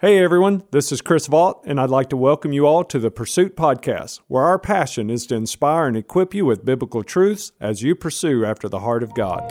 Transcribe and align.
Hey 0.00 0.22
everyone, 0.22 0.62
this 0.70 0.92
is 0.92 1.02
Chris 1.02 1.26
Vault, 1.26 1.64
and 1.66 1.80
I'd 1.80 1.90
like 1.90 2.08
to 2.10 2.16
welcome 2.16 2.52
you 2.52 2.68
all 2.68 2.84
to 2.84 3.00
the 3.00 3.10
Pursuit 3.10 3.56
Podcast, 3.56 4.20
where 4.28 4.44
our 4.44 4.56
passion 4.56 5.10
is 5.10 5.26
to 5.26 5.34
inspire 5.34 5.88
and 5.88 5.96
equip 5.96 6.32
you 6.32 6.44
with 6.44 6.64
biblical 6.64 7.02
truths 7.02 7.50
as 7.60 7.82
you 7.82 7.96
pursue 7.96 8.44
after 8.44 8.68
the 8.68 8.78
heart 8.78 9.02
of 9.02 9.12
God. 9.16 9.42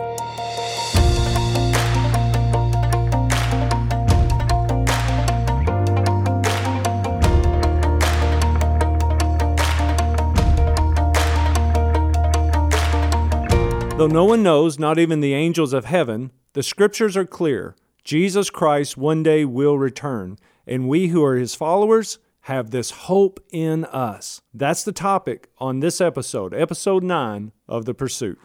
Though 13.97 14.07
no 14.07 14.23
one 14.23 14.43
knows, 14.43 14.79
not 14.79 14.97
even 14.97 15.19
the 15.19 15.33
angels 15.33 15.73
of 15.73 15.83
heaven, 15.83 16.31
the 16.53 16.63
scriptures 16.63 17.17
are 17.17 17.25
clear. 17.25 17.75
Jesus 18.07 18.49
Christ 18.49 18.95
one 18.95 19.21
day 19.21 19.43
will 19.43 19.77
return, 19.77 20.39
and 20.65 20.87
we 20.87 21.07
who 21.07 21.21
are 21.25 21.35
his 21.35 21.55
followers 21.55 22.19
have 22.43 22.71
this 22.71 22.89
hope 22.91 23.45
in 23.51 23.83
us. 23.83 24.41
That's 24.53 24.85
the 24.85 24.93
topic 24.93 25.49
on 25.57 25.81
this 25.81 25.99
episode, 25.99 26.53
episode 26.53 27.03
9 27.03 27.51
of 27.67 27.83
The 27.83 27.93
Pursuit. 27.93 28.39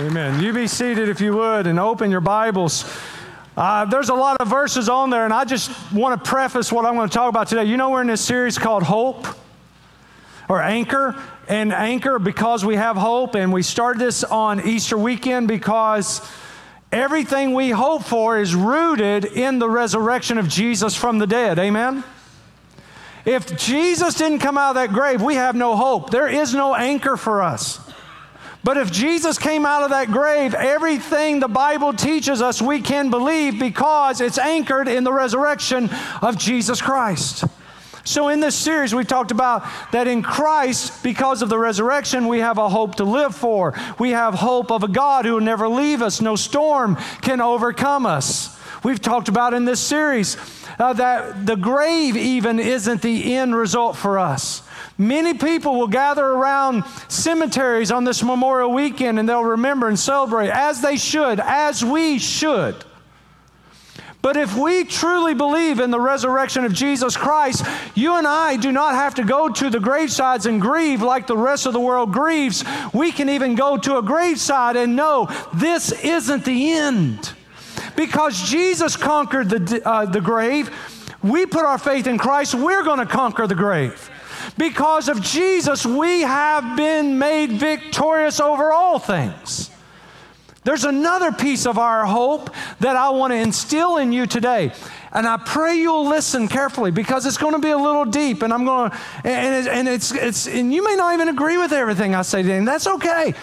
Amen. 0.00 0.42
You 0.42 0.52
be 0.52 0.66
seated 0.66 1.08
if 1.08 1.20
you 1.20 1.32
would 1.36 1.68
and 1.68 1.78
open 1.78 2.10
your 2.10 2.20
Bibles. 2.20 2.92
Uh, 3.56 3.84
there's 3.84 4.08
a 4.08 4.14
lot 4.14 4.40
of 4.40 4.48
verses 4.48 4.88
on 4.88 5.10
there, 5.10 5.24
and 5.24 5.32
I 5.32 5.44
just 5.44 5.70
want 5.92 6.24
to 6.24 6.28
preface 6.28 6.72
what 6.72 6.84
I'm 6.84 6.96
going 6.96 7.08
to 7.08 7.14
talk 7.14 7.28
about 7.28 7.46
today. 7.46 7.66
You 7.66 7.76
know, 7.76 7.90
we're 7.90 8.00
in 8.00 8.08
this 8.08 8.20
series 8.20 8.58
called 8.58 8.82
Hope 8.82 9.28
or 10.48 10.60
Anchor, 10.60 11.22
and 11.48 11.72
Anchor 11.72 12.18
because 12.18 12.64
we 12.64 12.76
have 12.76 12.96
hope, 12.96 13.34
and 13.34 13.52
we 13.52 13.62
started 13.62 14.00
this 14.00 14.24
on 14.24 14.66
Easter 14.66 14.96
weekend 14.96 15.48
because 15.48 16.26
everything 16.90 17.54
we 17.54 17.70
hope 17.70 18.04
for 18.04 18.38
is 18.38 18.54
rooted 18.54 19.24
in 19.24 19.58
the 19.58 19.68
resurrection 19.68 20.38
of 20.38 20.48
Jesus 20.48 20.94
from 20.94 21.18
the 21.18 21.26
dead. 21.26 21.58
Amen? 21.58 22.04
If 23.24 23.56
Jesus 23.56 24.14
didn't 24.14 24.40
come 24.40 24.58
out 24.58 24.70
of 24.70 24.74
that 24.76 24.92
grave, 24.92 25.22
we 25.22 25.36
have 25.36 25.54
no 25.54 25.76
hope. 25.76 26.10
There 26.10 26.28
is 26.28 26.54
no 26.54 26.74
anchor 26.74 27.16
for 27.16 27.42
us. 27.42 27.80
But 28.64 28.76
if 28.76 28.92
Jesus 28.92 29.38
came 29.38 29.66
out 29.66 29.82
of 29.82 29.90
that 29.90 30.08
grave, 30.08 30.54
everything 30.54 31.40
the 31.40 31.48
Bible 31.48 31.92
teaches 31.92 32.40
us 32.40 32.62
we 32.62 32.80
can 32.80 33.10
believe 33.10 33.58
because 33.58 34.20
it's 34.20 34.38
anchored 34.38 34.86
in 34.86 35.02
the 35.02 35.12
resurrection 35.12 35.90
of 36.20 36.38
Jesus 36.38 36.80
Christ. 36.80 37.44
So, 38.04 38.28
in 38.28 38.40
this 38.40 38.56
series, 38.56 38.94
we've 38.94 39.06
talked 39.06 39.30
about 39.30 39.64
that 39.92 40.08
in 40.08 40.22
Christ, 40.22 41.02
because 41.04 41.40
of 41.40 41.48
the 41.48 41.58
resurrection, 41.58 42.26
we 42.26 42.40
have 42.40 42.58
a 42.58 42.68
hope 42.68 42.96
to 42.96 43.04
live 43.04 43.34
for. 43.34 43.74
We 43.98 44.10
have 44.10 44.34
hope 44.34 44.72
of 44.72 44.82
a 44.82 44.88
God 44.88 45.24
who 45.24 45.34
will 45.34 45.40
never 45.40 45.68
leave 45.68 46.02
us, 46.02 46.20
no 46.20 46.34
storm 46.34 46.96
can 47.20 47.40
overcome 47.40 48.06
us. 48.06 48.58
We've 48.82 49.00
talked 49.00 49.28
about 49.28 49.54
in 49.54 49.64
this 49.64 49.78
series 49.80 50.36
uh, 50.78 50.92
that 50.94 51.46
the 51.46 51.54
grave 51.54 52.16
even 52.16 52.58
isn't 52.58 53.02
the 53.02 53.36
end 53.36 53.54
result 53.54 53.96
for 53.96 54.18
us. 54.18 54.62
Many 54.98 55.34
people 55.34 55.78
will 55.78 55.88
gather 55.88 56.24
around 56.24 56.84
cemeteries 57.06 57.92
on 57.92 58.02
this 58.02 58.24
Memorial 58.24 58.72
Weekend 58.72 59.20
and 59.20 59.28
they'll 59.28 59.44
remember 59.44 59.88
and 59.88 59.98
celebrate 59.98 60.50
as 60.50 60.82
they 60.82 60.96
should, 60.96 61.38
as 61.38 61.84
we 61.84 62.18
should. 62.18 62.74
But 64.22 64.36
if 64.36 64.56
we 64.56 64.84
truly 64.84 65.34
believe 65.34 65.80
in 65.80 65.90
the 65.90 65.98
resurrection 65.98 66.64
of 66.64 66.72
Jesus 66.72 67.16
Christ, 67.16 67.66
you 67.96 68.16
and 68.16 68.26
I 68.26 68.56
do 68.56 68.70
not 68.70 68.94
have 68.94 69.16
to 69.16 69.24
go 69.24 69.48
to 69.48 69.68
the 69.68 69.78
gravesides 69.78 70.46
and 70.46 70.60
grieve 70.60 71.02
like 71.02 71.26
the 71.26 71.36
rest 71.36 71.66
of 71.66 71.72
the 71.72 71.80
world 71.80 72.12
grieves. 72.12 72.64
We 72.94 73.10
can 73.10 73.28
even 73.28 73.56
go 73.56 73.76
to 73.76 73.98
a 73.98 74.02
graveside 74.02 74.76
and 74.76 74.94
know 74.94 75.28
this 75.52 75.90
isn't 76.04 76.44
the 76.44 76.72
end. 76.72 77.32
Because 77.96 78.48
Jesus 78.48 78.96
conquered 78.96 79.50
the, 79.50 79.82
uh, 79.84 80.06
the 80.06 80.20
grave, 80.20 80.70
we 81.20 81.44
put 81.44 81.64
our 81.64 81.78
faith 81.78 82.06
in 82.06 82.16
Christ, 82.16 82.54
we're 82.54 82.84
going 82.84 83.00
to 83.00 83.06
conquer 83.06 83.48
the 83.48 83.56
grave. 83.56 84.08
Because 84.56 85.08
of 85.08 85.20
Jesus, 85.20 85.84
we 85.84 86.20
have 86.20 86.76
been 86.76 87.18
made 87.18 87.52
victorious 87.52 88.38
over 88.38 88.72
all 88.72 89.00
things. 89.00 89.71
There's 90.64 90.84
another 90.84 91.32
piece 91.32 91.66
of 91.66 91.76
our 91.76 92.06
hope 92.06 92.50
that 92.78 92.94
I 92.94 93.10
want 93.10 93.32
to 93.32 93.36
instill 93.36 93.96
in 93.96 94.12
you 94.12 94.26
today. 94.26 94.72
And 95.12 95.26
I 95.26 95.36
pray 95.36 95.76
you'll 95.76 96.08
listen 96.08 96.46
carefully 96.46 96.90
because 96.90 97.26
it's 97.26 97.36
going 97.36 97.54
to 97.54 97.58
be 97.58 97.70
a 97.70 97.76
little 97.76 98.04
deep 98.04 98.42
and 98.42 98.52
I'm 98.52 98.64
going 98.64 98.90
to, 98.90 98.96
and, 99.24 99.68
and 99.68 99.88
it's, 99.88 100.12
it's, 100.12 100.46
and 100.46 100.72
you 100.72 100.84
may 100.84 100.94
not 100.94 101.14
even 101.14 101.28
agree 101.28 101.58
with 101.58 101.72
everything 101.72 102.14
I 102.14 102.22
say 102.22 102.42
today, 102.42 102.58
and 102.58 102.66
that's 102.66 102.86
okay. 102.86 103.34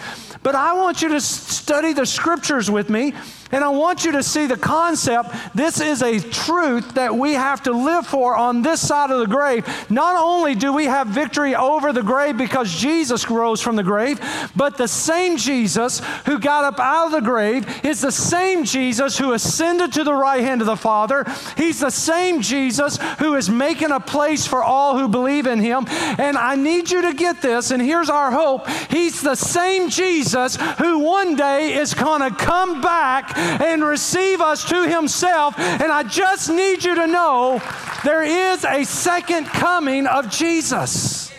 But 0.42 0.54
I 0.54 0.72
want 0.72 1.02
you 1.02 1.10
to 1.10 1.20
study 1.20 1.92
the 1.92 2.06
scriptures 2.06 2.70
with 2.70 2.88
me 2.88 3.12
and 3.52 3.64
I 3.64 3.68
want 3.68 4.04
you 4.04 4.12
to 4.12 4.22
see 4.22 4.46
the 4.46 4.56
concept. 4.56 5.34
This 5.54 5.80
is 5.80 6.02
a 6.02 6.20
truth 6.20 6.94
that 6.94 7.14
we 7.14 7.32
have 7.32 7.62
to 7.64 7.72
live 7.72 8.06
for 8.06 8.36
on 8.36 8.62
this 8.62 8.86
side 8.86 9.10
of 9.10 9.20
the 9.20 9.26
grave. 9.26 9.66
Not 9.90 10.16
only 10.16 10.54
do 10.54 10.72
we 10.72 10.84
have 10.84 11.08
victory 11.08 11.54
over 11.54 11.92
the 11.92 12.02
grave 12.02 12.36
because 12.36 12.72
Jesus 12.72 13.28
rose 13.28 13.60
from 13.60 13.76
the 13.76 13.82
grave, 13.82 14.20
but 14.54 14.76
the 14.76 14.88
same 14.88 15.36
Jesus 15.36 16.00
who 16.26 16.38
got 16.38 16.64
up 16.64 16.78
out 16.78 17.06
of 17.06 17.12
the 17.12 17.20
grave 17.20 17.84
is 17.84 18.00
the 18.00 18.12
same 18.12 18.64
Jesus 18.64 19.18
who 19.18 19.32
ascended 19.32 19.92
to 19.94 20.04
the 20.04 20.14
right 20.14 20.42
hand 20.42 20.60
of 20.60 20.66
the 20.66 20.76
Father. 20.76 21.24
He's 21.56 21.80
the 21.80 21.90
same 21.90 22.40
Jesus 22.40 22.98
who 23.18 23.34
is 23.34 23.50
making 23.50 23.90
a 23.90 24.00
place 24.00 24.46
for 24.46 24.62
all 24.62 24.98
who 24.98 25.08
believe 25.08 25.46
in 25.46 25.58
him. 25.58 25.86
And 25.88 26.36
I 26.36 26.54
need 26.54 26.90
you 26.90 27.02
to 27.02 27.14
get 27.14 27.42
this, 27.42 27.70
and 27.70 27.82
here's 27.82 28.10
our 28.10 28.30
hope. 28.30 28.68
He's 28.90 29.20
the 29.20 29.34
same 29.34 29.90
Jesus 29.90 30.56
who 30.78 31.00
one 31.00 31.36
day 31.36 31.74
is 31.74 31.94
going 31.94 32.20
to 32.20 32.36
come 32.36 32.80
back 32.80 33.36
and 33.40 33.82
receive 33.82 34.40
us 34.40 34.64
to 34.66 34.88
Himself. 34.88 35.58
And 35.58 35.90
I 35.90 36.02
just 36.02 36.50
need 36.50 36.84
you 36.84 36.94
to 36.94 37.06
know 37.06 37.62
there 38.04 38.22
is 38.22 38.64
a 38.64 38.84
second 38.84 39.46
coming 39.46 40.06
of 40.06 40.30
Jesus. 40.30 41.30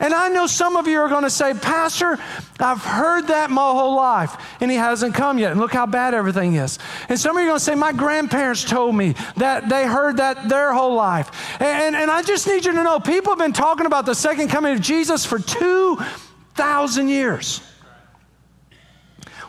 And 0.00 0.14
I 0.14 0.28
know 0.28 0.46
some 0.46 0.76
of 0.76 0.86
you 0.86 1.00
are 1.00 1.08
going 1.08 1.24
to 1.24 1.30
say, 1.30 1.54
Pastor, 1.54 2.18
I've 2.60 2.82
heard 2.82 3.28
that 3.28 3.50
my 3.50 3.62
whole 3.62 3.96
life, 3.96 4.36
and 4.60 4.70
he 4.70 4.76
hasn't 4.76 5.14
come 5.14 5.38
yet. 5.38 5.50
And 5.50 5.60
look 5.60 5.72
how 5.72 5.86
bad 5.86 6.14
everything 6.14 6.54
is. 6.54 6.78
And 7.08 7.18
some 7.18 7.36
of 7.36 7.42
you 7.42 7.48
are 7.48 7.50
going 7.50 7.58
to 7.58 7.64
say, 7.64 7.74
My 7.74 7.92
grandparents 7.92 8.62
told 8.62 8.94
me 8.94 9.16
that 9.36 9.68
they 9.68 9.86
heard 9.86 10.18
that 10.18 10.48
their 10.48 10.72
whole 10.72 10.94
life. 10.94 11.60
And, 11.60 11.96
and 11.96 12.10
I 12.10 12.22
just 12.22 12.46
need 12.46 12.64
you 12.64 12.72
to 12.72 12.84
know 12.84 13.00
people 13.00 13.32
have 13.32 13.38
been 13.38 13.52
talking 13.52 13.86
about 13.86 14.06
the 14.06 14.14
second 14.14 14.48
coming 14.48 14.72
of 14.72 14.80
Jesus 14.80 15.26
for 15.26 15.40
2,000 15.40 17.08
years. 17.08 17.60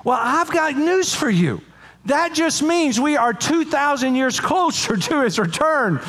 Well, 0.03 0.19
I've 0.21 0.51
got 0.51 0.75
news 0.75 1.13
for 1.13 1.29
you. 1.29 1.61
That 2.05 2.33
just 2.33 2.63
means 2.63 2.99
we 2.99 3.17
are 3.17 3.33
2,000 3.33 4.15
years 4.15 4.39
closer 4.39 4.95
to 4.95 5.21
his 5.21 5.37
return 5.37 5.99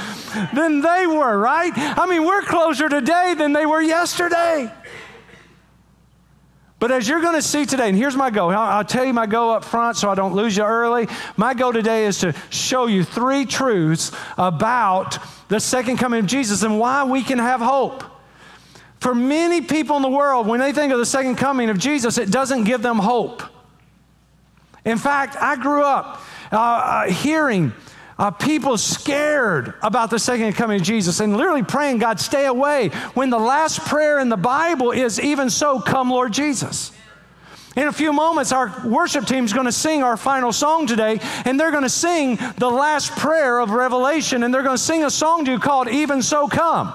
than 0.54 0.80
they 0.80 1.06
were, 1.06 1.38
right? 1.38 1.72
I 1.76 2.06
mean, 2.06 2.24
we're 2.24 2.42
closer 2.42 2.88
today 2.88 3.34
than 3.36 3.52
they 3.52 3.66
were 3.66 3.82
yesterday. 3.82 4.72
But 6.78 6.90
as 6.90 7.06
you're 7.06 7.20
going 7.20 7.34
to 7.34 7.42
see 7.42 7.66
today, 7.66 7.90
and 7.90 7.98
here's 7.98 8.16
my 8.16 8.30
goal. 8.30 8.50
I'll 8.50 8.84
tell 8.84 9.04
you 9.04 9.12
my 9.12 9.26
goal 9.26 9.50
up 9.50 9.64
front 9.64 9.98
so 9.98 10.08
I 10.08 10.14
don't 10.14 10.34
lose 10.34 10.56
you 10.56 10.62
early. 10.62 11.08
My 11.36 11.52
goal 11.52 11.74
today 11.74 12.06
is 12.06 12.18
to 12.20 12.34
show 12.48 12.86
you 12.86 13.04
three 13.04 13.44
truths 13.44 14.12
about 14.38 15.18
the 15.48 15.60
second 15.60 15.98
coming 15.98 16.20
of 16.20 16.26
Jesus 16.26 16.62
and 16.62 16.78
why 16.78 17.04
we 17.04 17.22
can 17.22 17.38
have 17.38 17.60
hope. 17.60 18.02
For 19.00 19.14
many 19.14 19.60
people 19.60 19.96
in 19.96 20.02
the 20.02 20.08
world, 20.08 20.46
when 20.46 20.60
they 20.60 20.72
think 20.72 20.92
of 20.92 20.98
the 20.98 21.04
second 21.04 21.36
coming 21.36 21.68
of 21.68 21.78
Jesus, 21.78 22.16
it 22.16 22.30
doesn't 22.30 22.64
give 22.64 22.80
them 22.80 22.98
hope. 22.98 23.42
In 24.84 24.98
fact, 24.98 25.36
I 25.40 25.56
grew 25.56 25.82
up 25.82 26.22
uh, 26.52 26.56
uh, 26.56 27.10
hearing 27.10 27.72
uh, 28.18 28.30
people 28.30 28.76
scared 28.76 29.74
about 29.82 30.10
the 30.10 30.18
second 30.18 30.52
coming 30.52 30.80
of 30.80 30.86
Jesus 30.86 31.20
and 31.20 31.36
literally 31.36 31.62
praying, 31.62 31.98
God, 31.98 32.20
stay 32.20 32.46
away, 32.46 32.88
when 33.14 33.30
the 33.30 33.38
last 33.38 33.80
prayer 33.86 34.18
in 34.18 34.28
the 34.28 34.36
Bible 34.36 34.90
is, 34.90 35.18
even 35.18 35.48
so, 35.48 35.80
come, 35.80 36.10
Lord 36.10 36.32
Jesus. 36.32 36.92
In 37.76 37.86
a 37.86 37.92
few 37.92 38.12
moments, 38.12 38.52
our 38.52 38.74
worship 38.86 39.26
team 39.26 39.44
is 39.44 39.52
going 39.52 39.66
to 39.66 39.72
sing 39.72 40.02
our 40.02 40.16
final 40.16 40.52
song 40.52 40.86
today, 40.86 41.20
and 41.44 41.58
they're 41.58 41.70
going 41.70 41.84
to 41.84 41.88
sing 41.88 42.36
the 42.58 42.68
last 42.70 43.12
prayer 43.12 43.58
of 43.58 43.70
Revelation, 43.70 44.42
and 44.42 44.52
they're 44.52 44.62
going 44.62 44.76
to 44.76 44.82
sing 44.82 45.04
a 45.04 45.10
song 45.10 45.44
to 45.44 45.52
you 45.52 45.58
called 45.58 45.88
Even 45.88 46.20
So 46.20 46.48
Come. 46.48 46.92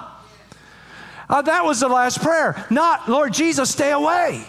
Uh, 1.28 1.42
that 1.42 1.64
was 1.64 1.80
the 1.80 1.88
last 1.88 2.20
prayer, 2.20 2.64
not, 2.70 3.08
Lord 3.08 3.32
Jesus, 3.32 3.70
stay 3.70 3.90
away. 3.90 4.44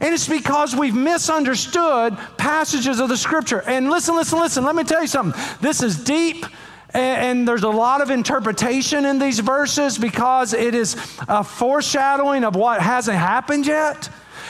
And 0.00 0.14
it's 0.14 0.28
because 0.28 0.74
we've 0.74 0.94
misunderstood 0.94 2.16
passages 2.36 3.00
of 3.00 3.08
the 3.08 3.16
scripture. 3.16 3.62
And 3.62 3.90
listen, 3.90 4.14
listen, 4.14 4.38
listen, 4.38 4.64
let 4.64 4.74
me 4.74 4.84
tell 4.84 5.00
you 5.00 5.08
something. 5.08 5.40
This 5.60 5.82
is 5.82 6.02
deep. 6.02 6.46
And, 6.94 7.46
there's 7.46 7.64
a 7.64 7.68
lot 7.68 8.00
of 8.00 8.10
interpretation 8.10 9.04
in 9.04 9.18
these 9.18 9.40
verses 9.40 9.98
because 9.98 10.54
it 10.54 10.74
is 10.74 10.94
a 11.28 11.44
foreshadowing 11.44 12.44
of 12.44 12.56
what 12.56 12.80
hasn't 12.80 13.18
happened 13.18 13.66
yet. 13.66 14.08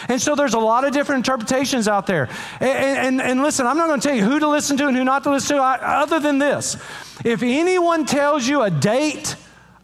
And 0.09 0.21
so 0.21 0.37
there's 0.37 0.55
a 0.55 0.59
lot 0.59 0.85
of 0.85 0.93
different 0.93 1.27
interpretations 1.27 1.89
out 1.89 2.07
there. 2.07 2.29
And, 2.61 3.21
and, 3.21 3.21
and 3.21 3.43
listen, 3.43 3.67
I'm 3.67 3.77
not 3.77 3.89
going 3.89 4.01
to 4.01 4.09
tell 4.09 4.17
you 4.17 4.25
who 4.25 4.39
to 4.39 4.49
listen 4.49 4.77
to 4.77 4.87
and 4.87 4.97
who 4.97 5.03
not 5.03 5.25
to 5.25 5.31
listen 5.31 5.57
to, 5.57 5.63
I, 5.63 6.03
other 6.03 6.21
than 6.21 6.39
this. 6.39 6.77
If 7.25 7.43
anyone 7.43 8.07
tells 8.07 8.47
you 8.47 8.63
a 8.63 8.71
date, 8.71 9.35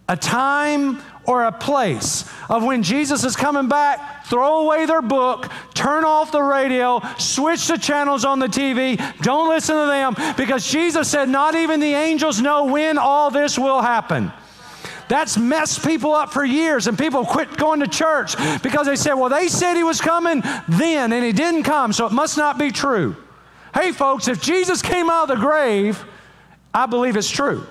a 0.08 0.16
time, 0.16 1.02
or 1.26 1.44
a 1.44 1.52
place 1.52 2.28
of 2.48 2.62
when 2.64 2.82
Jesus 2.82 3.24
is 3.24 3.36
coming 3.36 3.68
back, 3.68 4.26
throw 4.26 4.60
away 4.60 4.86
their 4.86 5.02
book, 5.02 5.50
turn 5.74 6.04
off 6.04 6.32
the 6.32 6.42
radio, 6.42 7.00
switch 7.18 7.66
the 7.68 7.78
channels 7.78 8.24
on 8.24 8.38
the 8.38 8.46
TV, 8.46 8.96
don't 9.22 9.48
listen 9.48 9.76
to 9.76 9.86
them, 9.86 10.14
because 10.36 10.70
Jesus 10.70 11.10
said, 11.10 11.28
Not 11.28 11.54
even 11.54 11.80
the 11.80 11.94
angels 11.94 12.40
know 12.40 12.64
when 12.64 12.98
all 12.98 13.30
this 13.30 13.58
will 13.58 13.80
happen. 13.80 14.32
That's 15.08 15.36
messed 15.36 15.84
people 15.84 16.14
up 16.14 16.32
for 16.32 16.44
years, 16.44 16.86
and 16.86 16.98
people 16.98 17.24
quit 17.26 17.56
going 17.56 17.80
to 17.80 17.88
church 17.88 18.36
because 18.62 18.86
they 18.86 18.96
said, 18.96 19.14
Well, 19.14 19.28
they 19.28 19.48
said 19.48 19.74
he 19.74 19.82
was 19.82 20.00
coming 20.00 20.42
then, 20.68 21.12
and 21.12 21.24
he 21.24 21.32
didn't 21.32 21.64
come, 21.64 21.92
so 21.92 22.06
it 22.06 22.12
must 22.12 22.36
not 22.36 22.58
be 22.58 22.70
true. 22.70 23.16
Hey, 23.74 23.92
folks, 23.92 24.28
if 24.28 24.40
Jesus 24.40 24.82
came 24.82 25.10
out 25.10 25.30
of 25.30 25.36
the 25.36 25.42
grave, 25.42 26.04
I 26.72 26.86
believe 26.86 27.16
it's 27.16 27.30
true. 27.30 27.66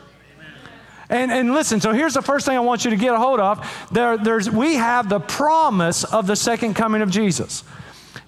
And, 1.13 1.31
and 1.31 1.54
listen, 1.54 1.80
so 1.80 1.94
here's 1.94 2.15
the 2.15 2.24
first 2.24 2.48
thing 2.48 2.57
I 2.57 2.62
want 2.62 2.86
you 2.86 2.89
to 2.89 2.98
get 2.98 3.13
a 3.13 3.19
hold 3.19 3.39
of. 3.39 3.88
There, 3.92 4.18
there's, 4.18 4.50
we 4.50 4.74
have 4.74 5.10
the 5.10 5.19
promise 5.19 6.04
of 6.04 6.25
the 6.25 6.36
second 6.36 6.74
coming 6.74 7.04
of 7.04 7.12
Jesus. 7.12 7.63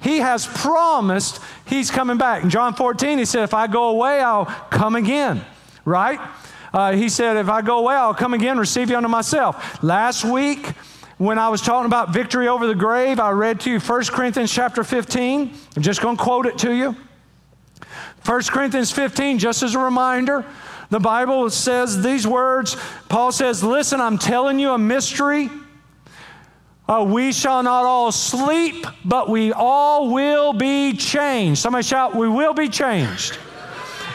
He 0.01 0.19
has 0.19 0.45
promised 0.45 1.41
he's 1.65 1.89
coming 1.89 2.17
back. 2.17 2.43
In 2.43 2.51
John 2.51 2.75
14, 2.75 3.17
he 3.17 3.25
said, 3.25 3.43
If 3.43 3.55
I 3.55 3.65
go 3.65 3.89
away, 3.89 4.21
I'll 4.21 4.45
come 4.45 4.95
again, 4.95 5.43
right? 5.83 6.19
Uh, 6.71 6.91
he 6.91 7.09
said, 7.09 7.37
If 7.37 7.49
I 7.49 7.63
go 7.63 7.79
away, 7.79 7.95
I'll 7.95 8.13
come 8.13 8.35
again, 8.35 8.59
receive 8.59 8.91
you 8.91 8.97
unto 8.97 9.09
myself. 9.09 9.81
Last 9.81 10.23
week, 10.23 10.67
when 11.17 11.39
I 11.39 11.49
was 11.49 11.63
talking 11.63 11.87
about 11.87 12.13
victory 12.13 12.47
over 12.47 12.67
the 12.67 12.75
grave, 12.75 13.19
I 13.19 13.31
read 13.31 13.61
to 13.61 13.71
you 13.71 13.79
1 13.79 14.03
Corinthians 14.09 14.53
chapter 14.53 14.83
15. 14.83 15.51
I'm 15.75 15.81
just 15.81 16.03
going 16.03 16.17
to 16.17 16.23
quote 16.23 16.45
it 16.45 16.59
to 16.59 16.71
you. 16.71 16.95
1 18.25 18.41
Corinthians 18.43 18.91
15, 18.91 19.39
just 19.39 19.63
as 19.63 19.73
a 19.73 19.79
reminder, 19.79 20.45
the 20.95 20.99
Bible 21.01 21.49
says 21.49 22.01
these 22.01 22.25
words. 22.25 22.77
Paul 23.09 23.33
says, 23.33 23.61
Listen, 23.61 23.99
I'm 23.99 24.17
telling 24.17 24.59
you 24.59 24.71
a 24.71 24.77
mystery. 24.77 25.49
Uh, 26.87 27.05
we 27.05 27.33
shall 27.33 27.61
not 27.63 27.83
all 27.83 28.13
sleep, 28.13 28.85
but 29.03 29.29
we 29.29 29.51
all 29.51 30.13
will 30.13 30.53
be 30.53 30.93
changed. 30.93 31.59
Somebody 31.59 31.83
shout, 31.83 32.15
We 32.15 32.29
will 32.29 32.53
be 32.53 32.69
changed. 32.69 33.37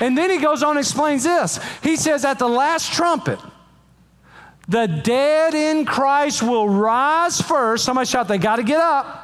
And 0.01 0.17
then 0.17 0.31
he 0.31 0.39
goes 0.39 0.63
on 0.63 0.71
and 0.71 0.79
explains 0.79 1.23
this. 1.23 1.61
He 1.83 1.97
says, 1.97 2.25
At 2.25 2.39
the 2.39 2.49
last 2.49 2.95
trumpet, 2.95 3.39
the 4.67 4.87
dead 4.87 5.53
in 5.53 5.85
Christ 5.85 6.43
will 6.43 6.67
rise 6.67 7.43
first. 7.43 7.85
Somebody 7.85 8.07
shout, 8.07 8.27
They 8.27 8.39
got 8.39 8.57
to 8.57 8.63
get 8.63 8.81
up. 8.81 9.20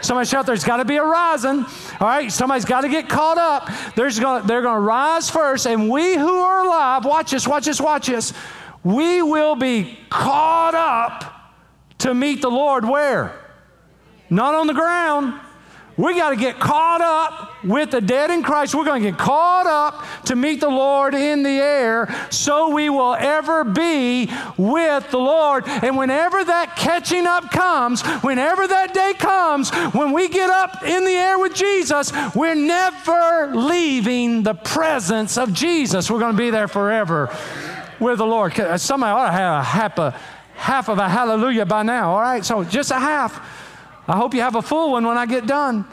Somebody 0.00 0.28
shout, 0.28 0.46
There's 0.46 0.64
got 0.64 0.78
to 0.78 0.84
be 0.84 0.96
a 0.96 1.04
rising. 1.04 1.64
All 2.00 2.06
right, 2.06 2.30
somebody's 2.30 2.64
got 2.64 2.82
to 2.82 2.88
get 2.88 3.08
caught 3.08 3.38
up. 3.38 3.68
There's 3.94 4.18
gonna, 4.18 4.46
they're 4.46 4.62
going 4.62 4.76
to 4.76 4.80
rise 4.80 5.28
first, 5.28 5.66
and 5.66 5.90
we 5.90 6.16
who 6.16 6.40
are 6.40 6.64
alive, 6.64 7.04
watch 7.04 7.30
this, 7.30 7.46
watch 7.46 7.66
this, 7.66 7.80
watch 7.80 8.06
this, 8.06 8.32
we 8.84 9.22
will 9.22 9.56
be 9.56 9.98
caught 10.08 10.74
up 10.74 11.34
to 11.98 12.14
meet 12.14 12.40
the 12.40 12.50
Lord 12.50 12.84
where? 12.84 13.38
Not 14.30 14.54
on 14.54 14.66
the 14.66 14.74
ground. 14.74 15.40
We 15.98 16.14
got 16.14 16.30
to 16.30 16.36
get 16.36 16.60
caught 16.60 17.00
up 17.00 17.64
with 17.64 17.90
the 17.90 18.00
dead 18.00 18.30
in 18.30 18.44
Christ. 18.44 18.72
We're 18.72 18.84
going 18.84 19.02
to 19.02 19.10
get 19.10 19.18
caught 19.18 19.66
up 19.66 20.24
to 20.26 20.36
meet 20.36 20.60
the 20.60 20.68
Lord 20.68 21.12
in 21.12 21.42
the 21.42 21.50
air 21.50 22.14
so 22.30 22.70
we 22.72 22.88
will 22.88 23.14
ever 23.14 23.64
be 23.64 24.30
with 24.56 25.10
the 25.10 25.18
Lord. 25.18 25.64
And 25.66 25.96
whenever 25.96 26.44
that 26.44 26.76
catching 26.76 27.26
up 27.26 27.50
comes, 27.50 28.02
whenever 28.22 28.68
that 28.68 28.94
day 28.94 29.12
comes, 29.18 29.70
when 29.92 30.12
we 30.12 30.28
get 30.28 30.50
up 30.50 30.84
in 30.84 31.04
the 31.04 31.10
air 31.10 31.36
with 31.36 31.54
Jesus, 31.54 32.12
we're 32.32 32.54
never 32.54 33.52
leaving 33.56 34.44
the 34.44 34.54
presence 34.54 35.36
of 35.36 35.52
Jesus. 35.52 36.08
We're 36.08 36.20
going 36.20 36.36
to 36.36 36.38
be 36.38 36.50
there 36.50 36.68
forever 36.68 37.36
with 37.98 38.18
the 38.18 38.26
Lord. 38.26 38.58
Uh, 38.58 38.78
somebody 38.78 39.10
ought 39.10 39.26
to 39.26 39.32
have 39.32 39.60
a 39.60 39.64
half, 39.64 39.98
a 39.98 40.20
half 40.54 40.88
of 40.88 40.98
a 40.98 41.08
hallelujah 41.08 41.66
by 41.66 41.82
now, 41.82 42.12
all 42.12 42.20
right? 42.20 42.44
So 42.44 42.62
just 42.62 42.92
a 42.92 43.00
half. 43.00 43.66
I 44.08 44.16
hope 44.16 44.34
you 44.34 44.40
have 44.40 44.54
a 44.54 44.62
full 44.62 44.92
one 44.92 45.06
when 45.06 45.18
I 45.18 45.26
get 45.26 45.46
done. 45.46 45.84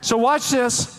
So, 0.00 0.16
watch 0.16 0.50
this. 0.50 0.98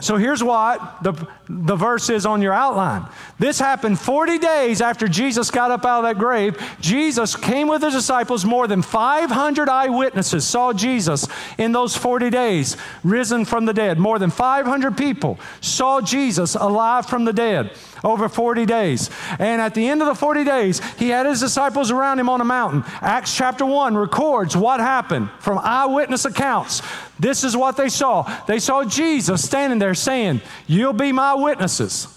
So 0.00 0.16
here's 0.16 0.44
what 0.44 1.02
the, 1.02 1.12
the 1.48 1.74
verse 1.74 2.08
is 2.08 2.24
on 2.24 2.40
your 2.40 2.52
outline. 2.52 3.04
This 3.40 3.58
happened 3.58 3.98
40 3.98 4.38
days 4.38 4.80
after 4.80 5.08
Jesus 5.08 5.50
got 5.50 5.72
up 5.72 5.84
out 5.84 6.04
of 6.04 6.04
that 6.04 6.18
grave. 6.18 6.56
Jesus 6.80 7.34
came 7.34 7.66
with 7.66 7.82
his 7.82 7.94
disciples. 7.94 8.44
More 8.44 8.68
than 8.68 8.80
500 8.80 9.68
eyewitnesses 9.68 10.46
saw 10.46 10.72
Jesus 10.72 11.26
in 11.58 11.72
those 11.72 11.96
40 11.96 12.30
days, 12.30 12.76
risen 13.02 13.44
from 13.44 13.64
the 13.64 13.74
dead. 13.74 13.98
More 13.98 14.20
than 14.20 14.30
500 14.30 14.96
people 14.96 15.40
saw 15.60 16.00
Jesus 16.00 16.54
alive 16.54 17.06
from 17.06 17.24
the 17.24 17.32
dead 17.32 17.72
over 18.04 18.28
40 18.28 18.66
days. 18.66 19.10
And 19.38 19.60
at 19.60 19.74
the 19.74 19.88
end 19.88 20.02
of 20.02 20.08
the 20.08 20.14
40 20.14 20.44
days, 20.44 20.80
he 20.96 21.08
had 21.08 21.26
his 21.26 21.40
disciples 21.40 21.90
around 21.90 22.18
him 22.18 22.28
on 22.28 22.40
a 22.40 22.44
mountain. 22.44 22.84
Acts 23.00 23.36
chapter 23.36 23.64
1 23.64 23.96
records 23.96 24.56
what 24.56 24.80
happened 24.80 25.30
from 25.40 25.58
eyewitness 25.58 26.24
accounts. 26.24 26.82
This 27.18 27.44
is 27.44 27.56
what 27.56 27.76
they 27.76 27.88
saw. 27.88 28.22
They 28.46 28.58
saw 28.58 28.84
Jesus 28.84 29.44
standing 29.44 29.78
there 29.78 29.94
saying, 29.94 30.40
You'll 30.66 30.92
be 30.92 31.12
my 31.12 31.34
witnesses. 31.34 32.14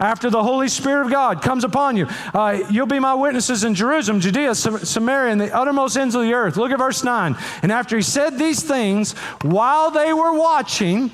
After 0.00 0.30
the 0.30 0.42
Holy 0.42 0.68
Spirit 0.68 1.06
of 1.06 1.10
God 1.10 1.42
comes 1.42 1.64
upon 1.64 1.96
you, 1.96 2.06
uh, 2.32 2.60
you'll 2.70 2.86
be 2.86 3.00
my 3.00 3.14
witnesses 3.14 3.64
in 3.64 3.74
Jerusalem, 3.74 4.20
Judea, 4.20 4.54
Samaria, 4.54 5.32
and 5.32 5.40
the 5.40 5.52
uttermost 5.52 5.96
ends 5.96 6.14
of 6.14 6.22
the 6.22 6.34
earth. 6.34 6.56
Look 6.56 6.70
at 6.70 6.78
verse 6.78 7.02
9. 7.02 7.36
And 7.62 7.72
after 7.72 7.96
he 7.96 8.02
said 8.02 8.38
these 8.38 8.62
things, 8.62 9.12
while 9.42 9.90
they 9.90 10.12
were 10.12 10.38
watching, 10.38 11.10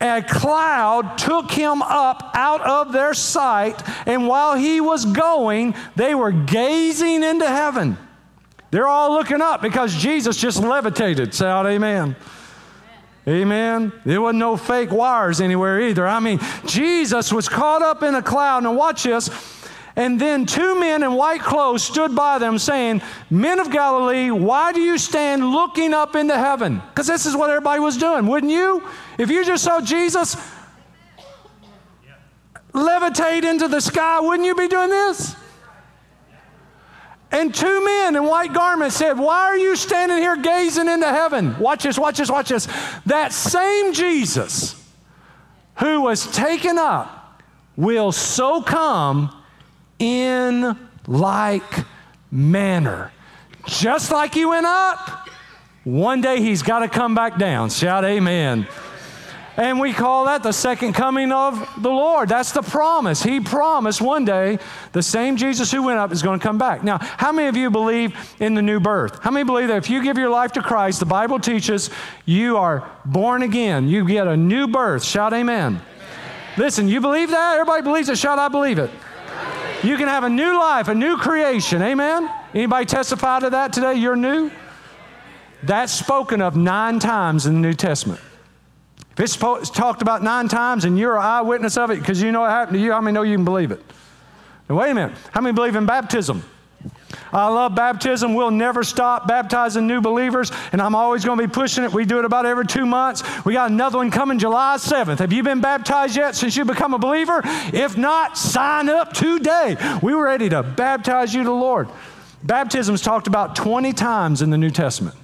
a 0.00 0.22
cloud 0.22 1.18
took 1.18 1.50
him 1.50 1.82
up 1.82 2.30
out 2.34 2.60
of 2.60 2.92
their 2.92 3.14
sight, 3.14 3.82
and 4.06 4.28
while 4.28 4.56
he 4.56 4.80
was 4.80 5.04
going, 5.04 5.74
they 5.96 6.14
were 6.14 6.32
gazing 6.32 7.24
into 7.24 7.46
heaven. 7.46 7.98
They're 8.70 8.86
all 8.86 9.12
looking 9.12 9.40
up 9.40 9.62
because 9.62 9.94
Jesus 9.94 10.36
just 10.36 10.60
levitated. 10.60 11.34
Say 11.34 11.46
out, 11.46 11.66
Amen. 11.66 12.16
Amen. 13.26 13.92
There 14.06 14.22
wasn't 14.22 14.38
no 14.38 14.56
fake 14.56 14.90
wires 14.90 15.40
anywhere 15.42 15.82
either. 15.82 16.06
I 16.06 16.18
mean, 16.18 16.40
Jesus 16.64 17.30
was 17.30 17.46
caught 17.46 17.82
up 17.82 18.02
in 18.02 18.14
a 18.14 18.22
cloud. 18.22 18.62
Now, 18.62 18.72
watch 18.72 19.02
this. 19.02 19.28
And 19.98 20.20
then 20.20 20.46
two 20.46 20.78
men 20.78 21.02
in 21.02 21.14
white 21.14 21.40
clothes 21.40 21.82
stood 21.82 22.14
by 22.14 22.38
them, 22.38 22.56
saying, 22.56 23.02
Men 23.30 23.58
of 23.58 23.72
Galilee, 23.72 24.30
why 24.30 24.72
do 24.72 24.80
you 24.80 24.96
stand 24.96 25.50
looking 25.50 25.92
up 25.92 26.14
into 26.14 26.38
heaven? 26.38 26.80
Because 26.90 27.08
this 27.08 27.26
is 27.26 27.34
what 27.34 27.50
everybody 27.50 27.80
was 27.80 27.96
doing, 27.96 28.28
wouldn't 28.28 28.52
you? 28.52 28.88
If 29.18 29.28
you 29.28 29.44
just 29.44 29.64
saw 29.64 29.80
Jesus 29.80 30.36
levitate 32.72 33.42
into 33.42 33.66
the 33.66 33.80
sky, 33.80 34.20
wouldn't 34.20 34.46
you 34.46 34.54
be 34.54 34.68
doing 34.68 34.88
this? 34.88 35.34
And 37.32 37.52
two 37.52 37.84
men 37.84 38.14
in 38.14 38.24
white 38.24 38.52
garments 38.52 38.94
said, 38.94 39.18
Why 39.18 39.46
are 39.46 39.58
you 39.58 39.74
standing 39.74 40.18
here 40.18 40.36
gazing 40.36 40.86
into 40.86 41.08
heaven? 41.08 41.58
Watch 41.58 41.82
this, 41.82 41.98
watch 41.98 42.18
this, 42.18 42.30
watch 42.30 42.50
this. 42.50 42.68
That 43.06 43.32
same 43.32 43.92
Jesus 43.92 44.80
who 45.80 46.02
was 46.02 46.30
taken 46.30 46.78
up 46.78 47.42
will 47.76 48.12
so 48.12 48.62
come 48.62 49.34
in 49.98 50.76
like 51.06 51.84
manner. 52.30 53.12
Just 53.66 54.10
like 54.10 54.34
he 54.34 54.44
went 54.44 54.66
up, 54.66 55.28
one 55.84 56.20
day 56.20 56.40
he's 56.40 56.62
got 56.62 56.80
to 56.80 56.88
come 56.88 57.14
back 57.14 57.38
down. 57.38 57.70
Shout 57.70 58.04
amen. 58.04 58.66
And 59.58 59.80
we 59.80 59.92
call 59.92 60.26
that 60.26 60.44
the 60.44 60.52
second 60.52 60.92
coming 60.92 61.32
of 61.32 61.68
the 61.82 61.90
Lord. 61.90 62.28
That's 62.28 62.52
the 62.52 62.62
promise. 62.62 63.24
He 63.24 63.40
promised 63.40 64.00
one 64.00 64.24
day 64.24 64.60
the 64.92 65.02
same 65.02 65.36
Jesus 65.36 65.72
who 65.72 65.82
went 65.82 65.98
up 65.98 66.12
is 66.12 66.22
going 66.22 66.38
to 66.38 66.42
come 66.42 66.58
back. 66.58 66.84
Now, 66.84 66.98
how 67.00 67.32
many 67.32 67.48
of 67.48 67.56
you 67.56 67.68
believe 67.68 68.16
in 68.38 68.54
the 68.54 68.62
new 68.62 68.78
birth? 68.78 69.18
How 69.20 69.32
many 69.32 69.44
believe 69.44 69.66
that 69.66 69.78
if 69.78 69.90
you 69.90 70.00
give 70.00 70.16
your 70.16 70.30
life 70.30 70.52
to 70.52 70.62
Christ, 70.62 71.00
the 71.00 71.06
Bible 71.06 71.40
teaches 71.40 71.90
you 72.24 72.56
are 72.56 72.88
born 73.04 73.42
again? 73.42 73.88
You 73.88 74.06
get 74.06 74.28
a 74.28 74.36
new 74.36 74.68
birth. 74.68 75.02
Shout 75.02 75.32
amen. 75.32 75.72
amen. 75.72 75.82
Listen, 76.56 76.86
you 76.86 77.00
believe 77.00 77.30
that? 77.30 77.54
Everybody 77.54 77.82
believes 77.82 78.08
it. 78.08 78.16
Shout, 78.16 78.38
I 78.38 78.46
believe 78.46 78.78
it. 78.78 78.90
You 79.82 79.96
can 79.96 80.08
have 80.08 80.24
a 80.24 80.28
new 80.28 80.58
life, 80.58 80.88
a 80.88 80.94
new 80.94 81.16
creation. 81.16 81.82
Amen. 81.82 82.28
Anybody 82.52 82.84
testify 82.84 83.40
to 83.40 83.50
that 83.50 83.72
today? 83.72 83.94
You're 83.94 84.16
new? 84.16 84.50
That's 85.62 85.92
spoken 85.92 86.42
of 86.42 86.56
nine 86.56 86.98
times 86.98 87.46
in 87.46 87.54
the 87.54 87.60
New 87.60 87.74
Testament. 87.74 88.20
If 89.16 89.20
it's 89.20 89.36
talked 89.70 90.02
about 90.02 90.22
nine 90.22 90.48
times 90.48 90.84
and 90.84 90.98
you're 90.98 91.16
an 91.16 91.22
eyewitness 91.22 91.76
of 91.76 91.90
it 91.90 91.98
because 91.98 92.22
you 92.22 92.32
know 92.32 92.44
it 92.44 92.50
happened 92.50 92.78
to 92.78 92.82
you, 92.82 92.92
how 92.92 93.00
many 93.00 93.14
know 93.14 93.22
you 93.22 93.36
can 93.36 93.44
believe 93.44 93.70
it? 93.70 93.82
Now, 94.68 94.76
wait 94.76 94.90
a 94.90 94.94
minute. 94.94 95.16
How 95.32 95.40
many 95.40 95.54
believe 95.54 95.76
in 95.76 95.86
baptism? 95.86 96.44
I 97.32 97.48
love 97.48 97.74
baptism. 97.74 98.34
We'll 98.34 98.50
never 98.50 98.82
stop 98.82 99.26
baptizing 99.26 99.86
new 99.86 100.00
believers, 100.00 100.50
and 100.72 100.80
I'm 100.80 100.94
always 100.94 101.24
going 101.24 101.38
to 101.38 101.46
be 101.46 101.52
pushing 101.52 101.84
it. 101.84 101.92
We 101.92 102.04
do 102.04 102.18
it 102.18 102.24
about 102.24 102.46
every 102.46 102.66
two 102.66 102.86
months. 102.86 103.22
We 103.44 103.54
got 103.54 103.70
another 103.70 103.98
one 103.98 104.10
coming 104.10 104.38
July 104.38 104.76
7th. 104.78 105.18
Have 105.18 105.32
you 105.32 105.42
been 105.42 105.60
baptized 105.60 106.16
yet 106.16 106.34
since 106.34 106.56
you 106.56 106.64
become 106.64 106.94
a 106.94 106.98
believer? 106.98 107.42
If 107.44 107.96
not, 107.96 108.38
sign 108.38 108.88
up 108.88 109.12
today. 109.12 109.76
We 110.02 110.14
were 110.14 110.24
ready 110.24 110.48
to 110.48 110.62
baptize 110.62 111.34
you 111.34 111.42
to 111.42 111.48
the 111.48 111.54
Lord. 111.54 111.88
Baptism 112.42 112.94
is 112.94 113.02
talked 113.02 113.26
about 113.26 113.56
20 113.56 113.92
times 113.92 114.42
in 114.42 114.50
the 114.50 114.58
New 114.58 114.70
Testament. 114.70 115.16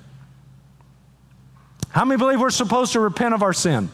How 1.90 2.04
many 2.04 2.18
believe 2.18 2.40
we're 2.40 2.50
supposed 2.50 2.92
to 2.94 3.00
repent 3.00 3.34
of 3.34 3.42
our 3.42 3.52
sin? 3.52 3.88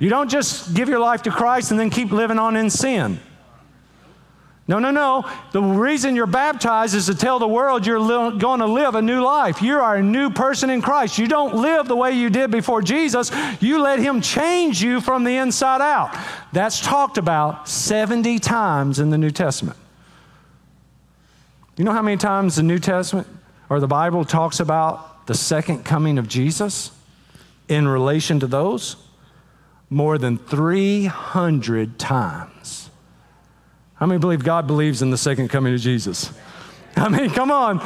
You 0.00 0.10
don't 0.10 0.28
just 0.28 0.74
give 0.74 0.88
your 0.88 0.98
life 0.98 1.22
to 1.22 1.30
Christ 1.30 1.70
and 1.70 1.78
then 1.78 1.90
keep 1.90 2.10
living 2.10 2.38
on 2.38 2.56
in 2.56 2.70
sin. 2.70 3.20
No, 4.68 4.78
no, 4.78 4.90
no. 4.90 5.24
The 5.52 5.62
reason 5.62 6.14
you're 6.14 6.26
baptized 6.26 6.94
is 6.94 7.06
to 7.06 7.14
tell 7.14 7.38
the 7.38 7.48
world 7.48 7.86
you're 7.86 7.98
li- 7.98 8.38
going 8.38 8.60
to 8.60 8.66
live 8.66 8.94
a 8.94 9.00
new 9.00 9.24
life. 9.24 9.62
You 9.62 9.78
are 9.78 9.96
a 9.96 10.02
new 10.02 10.28
person 10.28 10.68
in 10.68 10.82
Christ. 10.82 11.16
You 11.16 11.26
don't 11.26 11.54
live 11.54 11.88
the 11.88 11.96
way 11.96 12.12
you 12.12 12.28
did 12.28 12.50
before 12.50 12.82
Jesus. 12.82 13.32
You 13.60 13.80
let 13.80 13.98
Him 13.98 14.20
change 14.20 14.82
you 14.82 15.00
from 15.00 15.24
the 15.24 15.36
inside 15.36 15.80
out. 15.80 16.14
That's 16.52 16.80
talked 16.80 17.16
about 17.16 17.66
70 17.66 18.38
times 18.40 18.98
in 18.98 19.08
the 19.08 19.16
New 19.16 19.30
Testament. 19.30 19.78
You 21.78 21.84
know 21.84 21.92
how 21.92 22.02
many 22.02 22.18
times 22.18 22.56
the 22.56 22.62
New 22.62 22.78
Testament 22.78 23.26
or 23.70 23.80
the 23.80 23.86
Bible 23.86 24.26
talks 24.26 24.60
about 24.60 25.26
the 25.26 25.34
second 25.34 25.86
coming 25.86 26.18
of 26.18 26.28
Jesus 26.28 26.90
in 27.68 27.88
relation 27.88 28.38
to 28.40 28.46
those? 28.46 28.96
More 29.88 30.18
than 30.18 30.36
300 30.36 31.98
times. 31.98 32.87
How 33.98 34.06
many 34.06 34.18
believe 34.18 34.44
God 34.44 34.66
believes 34.66 35.02
in 35.02 35.10
the 35.10 35.18
second 35.18 35.48
coming 35.48 35.74
of 35.74 35.80
Jesus? 35.80 36.32
I 36.96 37.08
mean, 37.08 37.30
come 37.30 37.50
on. 37.50 37.80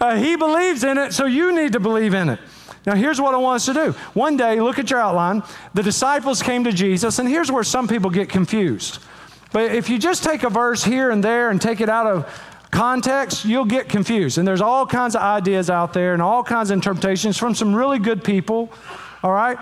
Uh, 0.00 0.16
he 0.16 0.36
believes 0.36 0.84
in 0.84 0.98
it, 0.98 1.12
so 1.12 1.26
you 1.26 1.54
need 1.54 1.72
to 1.72 1.80
believe 1.80 2.14
in 2.14 2.30
it. 2.30 2.40
Now, 2.86 2.94
here's 2.94 3.20
what 3.20 3.34
I 3.34 3.36
want 3.36 3.56
us 3.56 3.66
to 3.66 3.74
do. 3.74 3.92
One 4.14 4.36
day, 4.36 4.60
look 4.60 4.78
at 4.78 4.90
your 4.90 5.00
outline. 5.00 5.42
The 5.74 5.82
disciples 5.82 6.42
came 6.42 6.64
to 6.64 6.72
Jesus, 6.72 7.18
and 7.18 7.28
here's 7.28 7.52
where 7.52 7.64
some 7.64 7.86
people 7.86 8.08
get 8.08 8.30
confused. 8.30 9.00
But 9.52 9.74
if 9.74 9.90
you 9.90 9.98
just 9.98 10.24
take 10.24 10.42
a 10.42 10.50
verse 10.50 10.84
here 10.84 11.10
and 11.10 11.22
there 11.22 11.50
and 11.50 11.60
take 11.60 11.80
it 11.80 11.88
out 11.88 12.06
of 12.06 12.44
context, 12.70 13.44
you'll 13.44 13.64
get 13.64 13.88
confused. 13.88 14.38
And 14.38 14.46
there's 14.46 14.60
all 14.60 14.86
kinds 14.86 15.16
of 15.16 15.22
ideas 15.22 15.68
out 15.68 15.92
there 15.92 16.14
and 16.14 16.22
all 16.22 16.42
kinds 16.42 16.70
of 16.70 16.76
interpretations 16.76 17.36
from 17.36 17.54
some 17.54 17.74
really 17.74 17.98
good 17.98 18.24
people, 18.24 18.70
all 19.22 19.32
right? 19.32 19.58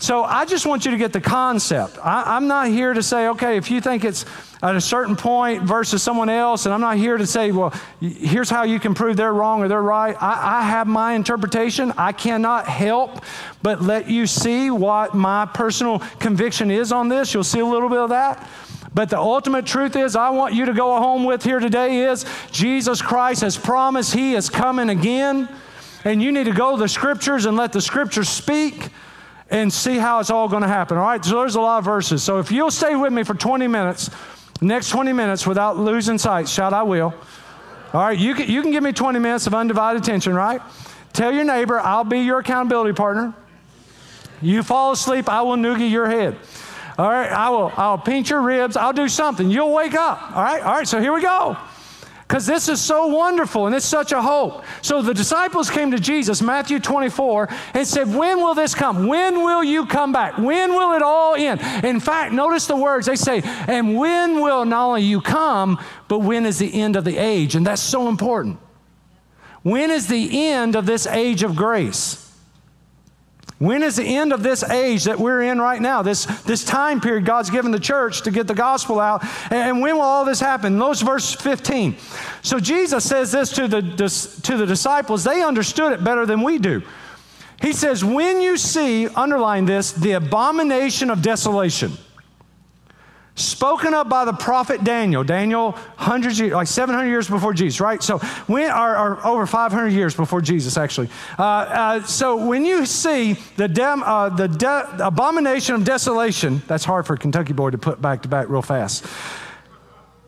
So 0.00 0.24
I 0.24 0.46
just 0.46 0.64
want 0.64 0.86
you 0.86 0.92
to 0.92 0.96
get 0.96 1.12
the 1.12 1.20
concept. 1.20 1.98
I, 2.02 2.38
am 2.38 2.48
not 2.48 2.68
here 2.68 2.94
to 2.94 3.02
say, 3.02 3.28
okay, 3.28 3.58
if 3.58 3.70
you 3.70 3.82
think 3.82 4.02
it's 4.02 4.24
at 4.62 4.74
a 4.74 4.80
certain 4.80 5.14
point 5.14 5.62
versus 5.62 6.02
someone 6.02 6.30
else, 6.30 6.64
and 6.64 6.72
I'm 6.72 6.80
not 6.80 6.96
here 6.96 7.18
to 7.18 7.26
say, 7.26 7.52
well, 7.52 7.74
here's 8.00 8.48
how 8.48 8.62
you 8.62 8.80
can 8.80 8.94
prove 8.94 9.18
they're 9.18 9.34
wrong 9.34 9.62
or 9.62 9.68
they're 9.68 9.82
right. 9.82 10.16
I, 10.18 10.60
I 10.60 10.62
have 10.62 10.86
my 10.86 11.12
interpretation. 11.12 11.92
I 11.98 12.12
cannot 12.12 12.66
help 12.66 13.22
but 13.62 13.82
let 13.82 14.08
you 14.08 14.26
see 14.26 14.70
what 14.70 15.14
my 15.14 15.44
personal 15.44 15.98
conviction 16.18 16.70
is 16.70 16.92
on 16.92 17.10
this. 17.10 17.34
You'll 17.34 17.44
see 17.44 17.60
a 17.60 17.66
little 17.66 17.90
bit 17.90 17.98
of 17.98 18.08
that. 18.08 18.48
But 18.94 19.10
the 19.10 19.18
ultimate 19.18 19.66
truth 19.66 19.96
is, 19.96 20.16
I 20.16 20.30
want 20.30 20.54
you 20.54 20.64
to 20.64 20.72
go 20.72 20.98
home 20.98 21.24
with 21.24 21.44
here 21.44 21.60
today 21.60 22.04
is 22.04 22.24
Jesus 22.50 23.02
Christ 23.02 23.42
has 23.42 23.58
promised 23.58 24.14
He 24.14 24.34
is 24.34 24.48
coming 24.48 24.88
again. 24.88 25.46
And 26.04 26.22
you 26.22 26.32
need 26.32 26.44
to 26.44 26.52
go 26.52 26.76
to 26.76 26.82
the 26.82 26.88
scriptures 26.88 27.44
and 27.44 27.54
let 27.54 27.72
the 27.72 27.82
scriptures 27.82 28.30
speak 28.30 28.88
and 29.50 29.72
see 29.72 29.98
how 29.98 30.20
it's 30.20 30.30
all 30.30 30.48
going 30.48 30.62
to 30.62 30.68
happen. 30.68 30.96
All 30.96 31.04
right, 31.04 31.24
so 31.24 31.40
there's 31.40 31.56
a 31.56 31.60
lot 31.60 31.78
of 31.78 31.84
verses. 31.84 32.22
So 32.22 32.38
if 32.38 32.52
you'll 32.52 32.70
stay 32.70 32.94
with 32.94 33.12
me 33.12 33.24
for 33.24 33.34
20 33.34 33.66
minutes, 33.66 34.10
next 34.60 34.90
20 34.90 35.12
minutes 35.12 35.46
without 35.46 35.76
losing 35.76 36.18
sight, 36.18 36.48
shout, 36.48 36.72
I 36.72 36.82
will. 36.82 37.14
All 37.92 38.00
right, 38.00 38.18
you 38.18 38.34
can, 38.34 38.48
you 38.48 38.62
can 38.62 38.70
give 38.70 38.84
me 38.84 38.92
20 38.92 39.18
minutes 39.18 39.46
of 39.48 39.54
undivided 39.54 40.02
attention, 40.02 40.34
right? 40.34 40.62
Tell 41.12 41.32
your 41.32 41.44
neighbor, 41.44 41.80
I'll 41.80 42.04
be 42.04 42.20
your 42.20 42.38
accountability 42.38 42.92
partner. 42.92 43.34
You 44.40 44.62
fall 44.62 44.92
asleep, 44.92 45.28
I 45.28 45.42
will 45.42 45.56
noogie 45.56 45.90
your 45.90 46.08
head. 46.08 46.38
All 46.96 47.08
right, 47.08 47.30
I 47.30 47.50
will, 47.50 47.72
I'll 47.76 47.98
pinch 47.98 48.30
your 48.30 48.42
ribs, 48.42 48.76
I'll 48.76 48.92
do 48.92 49.08
something. 49.08 49.50
You'll 49.50 49.72
wake 49.72 49.94
up. 49.94 50.36
All 50.36 50.42
right, 50.42 50.62
all 50.62 50.74
right, 50.74 50.86
so 50.86 51.00
here 51.00 51.12
we 51.12 51.22
go 51.22 51.56
because 52.30 52.46
this 52.46 52.68
is 52.68 52.80
so 52.80 53.08
wonderful 53.08 53.66
and 53.66 53.74
it's 53.74 53.84
such 53.84 54.12
a 54.12 54.22
hope. 54.22 54.64
So 54.82 55.02
the 55.02 55.12
disciples 55.12 55.68
came 55.68 55.90
to 55.90 55.98
Jesus, 55.98 56.40
Matthew 56.40 56.78
24, 56.78 57.48
and 57.74 57.84
said, 57.84 58.14
When 58.14 58.36
will 58.38 58.54
this 58.54 58.72
come? 58.72 59.08
When 59.08 59.42
will 59.42 59.64
you 59.64 59.84
come 59.84 60.12
back? 60.12 60.38
When 60.38 60.70
will 60.70 60.92
it 60.92 61.02
all 61.02 61.34
end? 61.34 61.60
In 61.84 61.98
fact, 61.98 62.32
notice 62.32 62.68
the 62.68 62.76
words 62.76 63.08
they 63.08 63.16
say, 63.16 63.42
And 63.42 63.96
when 63.96 64.42
will 64.42 64.64
not 64.64 64.86
only 64.86 65.02
you 65.02 65.20
come, 65.20 65.82
but 66.06 66.20
when 66.20 66.46
is 66.46 66.60
the 66.60 66.72
end 66.72 66.94
of 66.94 67.04
the 67.04 67.18
age? 67.18 67.56
And 67.56 67.66
that's 67.66 67.82
so 67.82 68.06
important. 68.06 68.60
When 69.64 69.90
is 69.90 70.06
the 70.06 70.52
end 70.52 70.76
of 70.76 70.86
this 70.86 71.08
age 71.08 71.42
of 71.42 71.56
grace? 71.56 72.29
When 73.60 73.82
is 73.82 73.96
the 73.96 74.16
end 74.16 74.32
of 74.32 74.42
this 74.42 74.62
age 74.62 75.04
that 75.04 75.18
we're 75.18 75.42
in 75.42 75.60
right 75.60 75.82
now? 75.82 76.00
This, 76.00 76.24
this 76.44 76.64
time 76.64 76.98
period 76.98 77.26
God's 77.26 77.50
given 77.50 77.72
the 77.72 77.78
church 77.78 78.22
to 78.22 78.30
get 78.30 78.46
the 78.46 78.54
gospel 78.54 78.98
out. 78.98 79.22
And 79.52 79.82
when 79.82 79.96
will 79.96 80.02
all 80.02 80.24
this 80.24 80.40
happen? 80.40 80.78
Notice 80.78 81.02
verse 81.02 81.34
15. 81.34 81.94
So 82.40 82.58
Jesus 82.58 83.06
says 83.06 83.32
this 83.32 83.52
to 83.52 83.68
the, 83.68 83.82
to 84.44 84.56
the 84.56 84.64
disciples. 84.64 85.24
They 85.24 85.42
understood 85.42 85.92
it 85.92 86.02
better 86.02 86.24
than 86.24 86.40
we 86.40 86.56
do. 86.56 86.82
He 87.60 87.74
says, 87.74 88.02
When 88.02 88.40
you 88.40 88.56
see, 88.56 89.08
underline 89.08 89.66
this, 89.66 89.92
the 89.92 90.12
abomination 90.12 91.10
of 91.10 91.20
desolation 91.20 91.92
spoken 93.40 93.94
of 93.94 94.08
by 94.08 94.24
the 94.24 94.32
prophet 94.32 94.84
Daniel. 94.84 95.24
Daniel, 95.24 95.72
hundreds, 95.96 96.40
like 96.40 96.66
700 96.66 97.06
years 97.08 97.28
before 97.28 97.52
Jesus, 97.52 97.80
right? 97.80 98.02
So 98.02 98.18
when, 98.46 98.70
or, 98.70 99.24
over 99.26 99.46
500 99.46 99.88
years 99.88 100.14
before 100.14 100.40
Jesus, 100.40 100.76
actually. 100.76 101.08
Uh, 101.38 101.42
uh, 101.42 102.02
so 102.02 102.46
when 102.46 102.64
you 102.64 102.86
see 102.86 103.34
the, 103.56 103.68
dem, 103.68 104.02
uh, 104.02 104.28
the 104.30 104.48
de- 104.48 105.06
abomination 105.06 105.74
of 105.74 105.84
desolation, 105.84 106.62
that's 106.66 106.84
hard 106.84 107.06
for 107.06 107.14
a 107.14 107.18
Kentucky 107.18 107.52
boy 107.52 107.70
to 107.70 107.78
put 107.78 108.00
back 108.00 108.22
to 108.22 108.28
back 108.28 108.48
real 108.48 108.62
fast. 108.62 109.04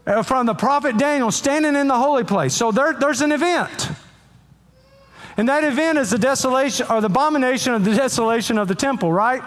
Uh, 0.07 0.23
from 0.23 0.47
the 0.47 0.55
prophet 0.55 0.99
Daniel 0.99 1.31
standing 1.31 1.77
in 1.77 1.87
the 1.87 1.97
holy 1.97 2.25
place. 2.25 2.55
So 2.55 2.73
there, 2.73 2.93
there's 2.93 3.21
an 3.21 3.31
event. 3.31 3.91
And 5.37 5.49
that 5.49 5.65
event 5.65 5.99
is 5.99 6.11
the 6.11 6.19
desolation 6.19 6.87
or 6.91 7.01
the 7.01 7.07
abomination 7.07 7.73
of 7.73 7.85
the 7.85 7.95
desolation 7.95 8.59
of 8.59 8.69
the 8.69 8.75
temple, 8.75 9.13
right? 9.13 9.43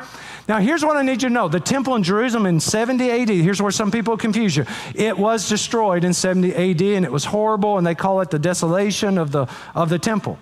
Now, 0.48 0.60
here's 0.60 0.86
what 0.86 0.96
I 0.96 1.02
need 1.02 1.24
you 1.24 1.30
to 1.30 1.34
know 1.34 1.48
the 1.48 1.60
temple 1.60 1.96
in 1.96 2.04
Jerusalem 2.04 2.46
in 2.46 2.60
70 2.60 3.10
AD, 3.10 3.30
here's 3.30 3.62
where 3.62 3.72
some 3.72 3.90
people 3.90 4.16
confuse 4.16 4.56
you. 4.56 4.66
It 4.94 5.18
was 5.18 5.50
destroyed 5.50 6.04
in 6.04 6.14
70 6.14 6.54
AD 6.54 6.82
and 6.82 7.06
it 7.06 7.12
was 7.12 7.26
horrible, 7.26 7.78
and 7.78 7.88
they 7.88 7.96
call 7.96 8.22
it 8.22 8.30
the 8.30 8.40
desolation 8.40 9.18
of 9.18 9.32
the, 9.32 9.48
of 9.74 9.90
the 9.90 9.98
temple. 9.98 10.38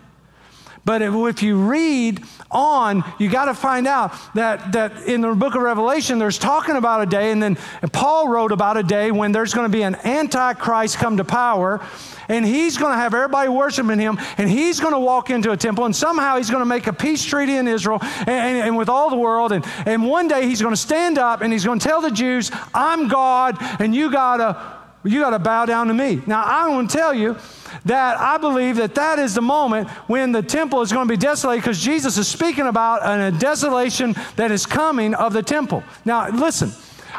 But 0.85 1.01
if 1.01 1.41
you 1.41 1.57
read 1.57 2.23
on, 2.51 3.03
you 3.17 3.29
got 3.29 3.45
to 3.45 3.53
find 3.53 3.87
out 3.87 4.13
that, 4.35 4.73
that 4.73 5.03
in 5.03 5.21
the 5.21 5.33
book 5.33 5.55
of 5.55 5.61
Revelation, 5.61 6.19
there's 6.19 6.37
talking 6.37 6.75
about 6.75 7.01
a 7.01 7.05
day, 7.05 7.31
and 7.31 7.41
then 7.41 7.55
Paul 7.93 8.27
wrote 8.27 8.51
about 8.51 8.75
a 8.75 8.83
day 8.83 9.09
when 9.09 9.31
there's 9.31 9.53
going 9.53 9.71
to 9.71 9.75
be 9.75 9.83
an 9.83 9.95
antichrist 10.03 10.97
come 10.97 11.17
to 11.17 11.23
power, 11.23 11.79
and 12.27 12.45
he's 12.45 12.77
going 12.77 12.91
to 12.91 12.97
have 12.97 13.13
everybody 13.13 13.47
worshiping 13.47 13.97
him, 13.97 14.19
and 14.37 14.49
he's 14.49 14.81
going 14.81 14.93
to 14.93 14.99
walk 14.99 15.29
into 15.29 15.51
a 15.51 15.57
temple, 15.57 15.85
and 15.85 15.95
somehow 15.95 16.35
he's 16.35 16.49
going 16.49 16.61
to 16.61 16.65
make 16.65 16.87
a 16.87 16.93
peace 16.93 17.23
treaty 17.23 17.55
in 17.55 17.67
Israel 17.67 17.99
and, 18.01 18.29
and, 18.29 18.57
and 18.57 18.77
with 18.77 18.89
all 18.89 19.09
the 19.09 19.15
world. 19.15 19.53
And, 19.53 19.65
and 19.85 20.05
one 20.05 20.27
day 20.27 20.47
he's 20.47 20.61
going 20.61 20.73
to 20.73 20.81
stand 20.81 21.17
up 21.17 21.41
and 21.41 21.53
he's 21.53 21.65
going 21.65 21.79
to 21.79 21.87
tell 21.87 22.01
the 22.01 22.11
Jews, 22.11 22.51
I'm 22.73 23.07
God, 23.07 23.57
and 23.79 23.95
you 23.95 24.11
got 24.11 24.37
to 24.37 24.82
you 25.03 25.19
got 25.19 25.31
to 25.31 25.39
bow 25.39 25.65
down 25.65 25.87
to 25.87 25.93
me. 25.93 26.21
Now, 26.25 26.43
I 26.43 26.69
want 26.69 26.89
to 26.89 26.97
tell 26.97 27.13
you 27.13 27.37
that 27.85 28.19
I 28.19 28.37
believe 28.37 28.77
that 28.77 28.95
that 28.95 29.19
is 29.19 29.35
the 29.35 29.41
moment 29.41 29.89
when 30.07 30.31
the 30.31 30.41
temple 30.41 30.81
is 30.81 30.91
going 30.91 31.07
to 31.07 31.11
be 31.11 31.17
desolated 31.17 31.63
because 31.63 31.79
Jesus 31.79 32.17
is 32.17 32.27
speaking 32.27 32.67
about 32.67 33.01
a 33.03 33.37
desolation 33.37 34.15
that 34.37 34.51
is 34.51 34.65
coming 34.65 35.13
of 35.13 35.33
the 35.33 35.43
temple. 35.43 35.83
Now, 36.05 36.29
listen, 36.29 36.71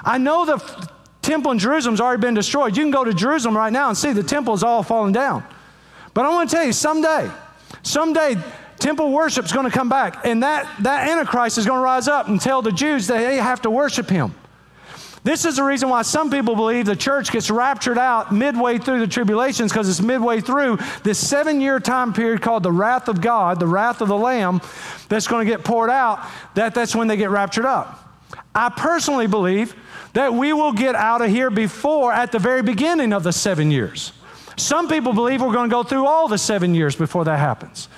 I 0.03 0.19
know 0.19 0.47
the 0.47 0.89
temple 1.21 1.53
in 1.53 1.59
Jerusalem's 1.59 2.01
already 2.01 2.21
been 2.21 2.35
destroyed. 2.35 2.77
You 2.77 2.85
can 2.85 2.91
go 2.91 3.05
to 3.05 3.13
Jerusalem 3.13 3.57
right 3.57 3.73
now 3.73 3.89
and 3.89 3.97
see 3.97 4.13
the 4.13 4.23
temple 4.23 4.55
is 4.55 4.63
all 4.63 4.83
fallen 4.83 5.13
down. 5.13 5.45
But 6.15 6.25
I 6.25 6.31
want 6.31 6.49
to 6.51 6.57
tell 6.57 6.65
you, 6.65 6.73
someday, 6.73 7.31
someday, 7.83 8.37
temple 8.79 9.13
worship 9.13 9.45
is 9.45 9.53
going 9.53 9.67
to 9.67 9.77
come 9.77 9.89
back, 9.89 10.25
and 10.25 10.43
that, 10.43 10.71
that 10.83 11.09
Antichrist 11.09 11.59
is 11.59 11.67
going 11.67 11.79
to 11.79 11.85
rise 11.85 12.07
up 12.07 12.29
and 12.29 12.41
tell 12.41 12.63
the 12.63 12.73
Jews 12.73 13.07
that 13.09 13.19
they 13.19 13.37
have 13.37 13.63
to 13.63 13.71
worship 13.71 14.09
him. 14.09 14.35
This 15.25 15.47
is 15.47 15.57
the 15.57 15.63
reason 15.63 15.89
why 15.89 16.03
some 16.03 16.31
people 16.31 16.55
believe 16.55 16.85
the 16.85 16.95
church 16.95 17.33
gets 17.33 17.51
raptured 17.51 17.97
out 17.97 18.31
midway 18.31 18.77
through 18.77 19.01
the 19.01 19.07
tribulations 19.07 19.73
because 19.73 19.89
it's 19.89 20.03
midway 20.03 20.43
through 20.43 20.79
this 21.03 21.19
seven 21.19 21.63
year 21.63 21.81
time 21.81 22.13
period 22.13 22.43
called 22.43 22.63
the 22.63 22.71
wrath 22.71 23.09
of 23.09 23.23
God, 23.23 23.59
the 23.59 23.67
wrath 23.67 24.03
of 24.03 24.09
the 24.09 24.17
Lamb 24.17 24.61
that's 25.09 25.27
going 25.27 25.47
to 25.47 25.51
get 25.51 25.65
poured 25.65 25.89
out, 25.89 26.27
that 26.55 26.75
that's 26.75 26.95
when 26.95 27.09
they 27.09 27.17
get 27.17 27.31
raptured 27.31 27.65
up. 27.65 28.01
I 28.55 28.69
personally 28.69 29.27
believe 29.27 29.75
that 30.13 30.35
we 30.35 30.53
will 30.53 30.73
get 30.73 30.95
out 30.95 31.23
of 31.23 31.31
here 31.31 31.51
before, 31.51 32.13
at 32.13 32.31
the 32.31 32.39
very 32.39 32.63
beginning 32.63 33.15
of 33.15 33.23
the 33.23 33.33
seven 33.33 33.71
years. 33.71 34.13
Some 34.57 34.89
people 34.89 35.15
believe 35.15 35.41
we're 35.41 35.55
going 35.55 35.71
to 35.71 35.75
go 35.75 35.83
through 35.83 36.07
all 36.07 36.29
the 36.29 36.39
seven 36.39 36.75
years 36.75 36.95
before 36.95 37.25
that 37.25 37.39
happens. 37.39 37.89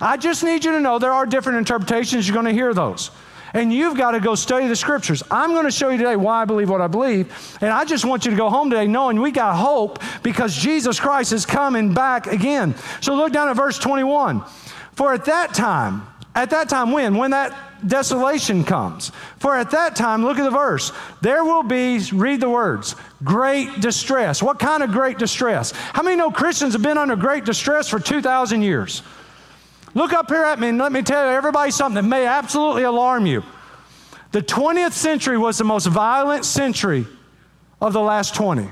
I 0.00 0.16
just 0.16 0.44
need 0.44 0.64
you 0.64 0.70
to 0.70 0.80
know 0.80 0.98
there 1.00 1.12
are 1.12 1.26
different 1.26 1.58
interpretations. 1.58 2.28
You're 2.28 2.34
going 2.34 2.46
to 2.46 2.52
hear 2.52 2.72
those. 2.72 3.10
And 3.56 3.72
you've 3.72 3.96
got 3.96 4.10
to 4.10 4.20
go 4.20 4.34
study 4.34 4.68
the 4.68 4.76
scriptures. 4.76 5.22
I'm 5.30 5.52
going 5.52 5.64
to 5.64 5.70
show 5.70 5.88
you 5.88 5.96
today 5.96 6.14
why 6.14 6.42
I 6.42 6.44
believe 6.44 6.68
what 6.68 6.82
I 6.82 6.88
believe. 6.88 7.56
And 7.62 7.70
I 7.70 7.86
just 7.86 8.04
want 8.04 8.26
you 8.26 8.30
to 8.30 8.36
go 8.36 8.50
home 8.50 8.68
today 8.68 8.86
knowing 8.86 9.18
we 9.18 9.30
got 9.30 9.56
hope 9.56 9.98
because 10.22 10.54
Jesus 10.54 11.00
Christ 11.00 11.32
is 11.32 11.46
coming 11.46 11.94
back 11.94 12.26
again. 12.26 12.74
So 13.00 13.14
look 13.14 13.32
down 13.32 13.48
at 13.48 13.56
verse 13.56 13.78
21. 13.78 14.44
For 14.92 15.14
at 15.14 15.24
that 15.24 15.54
time, 15.54 16.06
at 16.34 16.50
that 16.50 16.68
time, 16.68 16.92
when? 16.92 17.16
When 17.16 17.30
that 17.30 17.56
desolation 17.88 18.62
comes. 18.62 19.10
For 19.38 19.56
at 19.56 19.70
that 19.70 19.96
time, 19.96 20.22
look 20.22 20.38
at 20.38 20.44
the 20.44 20.50
verse, 20.50 20.92
there 21.22 21.42
will 21.42 21.62
be, 21.62 21.98
read 22.12 22.42
the 22.42 22.50
words, 22.50 22.94
great 23.24 23.80
distress. 23.80 24.42
What 24.42 24.58
kind 24.58 24.82
of 24.82 24.92
great 24.92 25.16
distress? 25.16 25.70
How 25.70 26.02
many 26.02 26.16
know 26.16 26.30
Christians 26.30 26.74
have 26.74 26.82
been 26.82 26.98
under 26.98 27.16
great 27.16 27.46
distress 27.46 27.88
for 27.88 27.98
2,000 27.98 28.60
years? 28.60 29.02
Look 29.96 30.12
up 30.12 30.28
here 30.28 30.44
at 30.44 30.60
me 30.60 30.68
and 30.68 30.76
let 30.76 30.92
me 30.92 31.00
tell 31.00 31.26
everybody 31.26 31.70
something 31.70 31.94
that 31.94 32.06
may 32.06 32.26
absolutely 32.26 32.82
alarm 32.82 33.24
you. 33.24 33.42
The 34.30 34.42
20th 34.42 34.92
century 34.92 35.38
was 35.38 35.56
the 35.56 35.64
most 35.64 35.86
violent 35.86 36.44
century 36.44 37.06
of 37.80 37.94
the 37.94 38.02
last 38.02 38.34
20. 38.34 38.68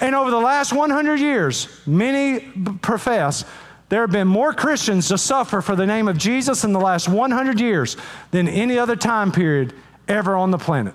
And 0.00 0.14
over 0.14 0.30
the 0.30 0.40
last 0.40 0.72
100 0.72 1.20
years, 1.20 1.68
many 1.86 2.40
profess 2.80 3.44
there 3.90 4.00
have 4.00 4.12
been 4.12 4.28
more 4.28 4.54
Christians 4.54 5.08
to 5.08 5.18
suffer 5.18 5.60
for 5.60 5.76
the 5.76 5.86
name 5.86 6.08
of 6.08 6.16
Jesus 6.16 6.64
in 6.64 6.72
the 6.72 6.80
last 6.80 7.06
100 7.06 7.60
years 7.60 7.98
than 8.30 8.48
any 8.48 8.78
other 8.78 8.96
time 8.96 9.30
period 9.30 9.74
ever 10.08 10.34
on 10.34 10.52
the 10.52 10.58
planet. 10.58 10.94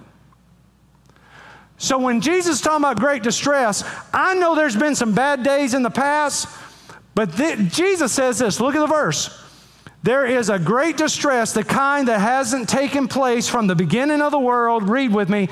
So 1.78 2.00
when 2.00 2.20
Jesus 2.20 2.56
is 2.56 2.62
talking 2.62 2.84
about 2.84 2.98
great 3.00 3.22
distress, 3.22 3.84
I 4.12 4.34
know 4.34 4.56
there's 4.56 4.76
been 4.76 4.96
some 4.96 5.14
bad 5.14 5.44
days 5.44 5.76
in 5.76 5.84
the 5.84 5.92
past, 5.92 6.48
but 7.16 7.36
th- 7.36 7.60
Jesus 7.72 8.12
says 8.12 8.40
this 8.40 8.60
look 8.60 8.76
at 8.76 8.80
the 8.80 8.88
verse. 8.88 9.40
There 10.04 10.26
is 10.26 10.50
a 10.50 10.60
great 10.60 10.98
distress, 10.98 11.54
the 11.54 11.64
kind 11.64 12.10
that 12.10 12.20
hasn't 12.20 12.68
taken 12.68 13.08
place 13.08 13.48
from 13.48 13.68
the 13.68 13.76
beginning 13.76 14.22
of 14.22 14.32
the 14.32 14.40
world. 14.40 14.90
Read 14.90 15.14
with 15.14 15.30
me 15.30 15.48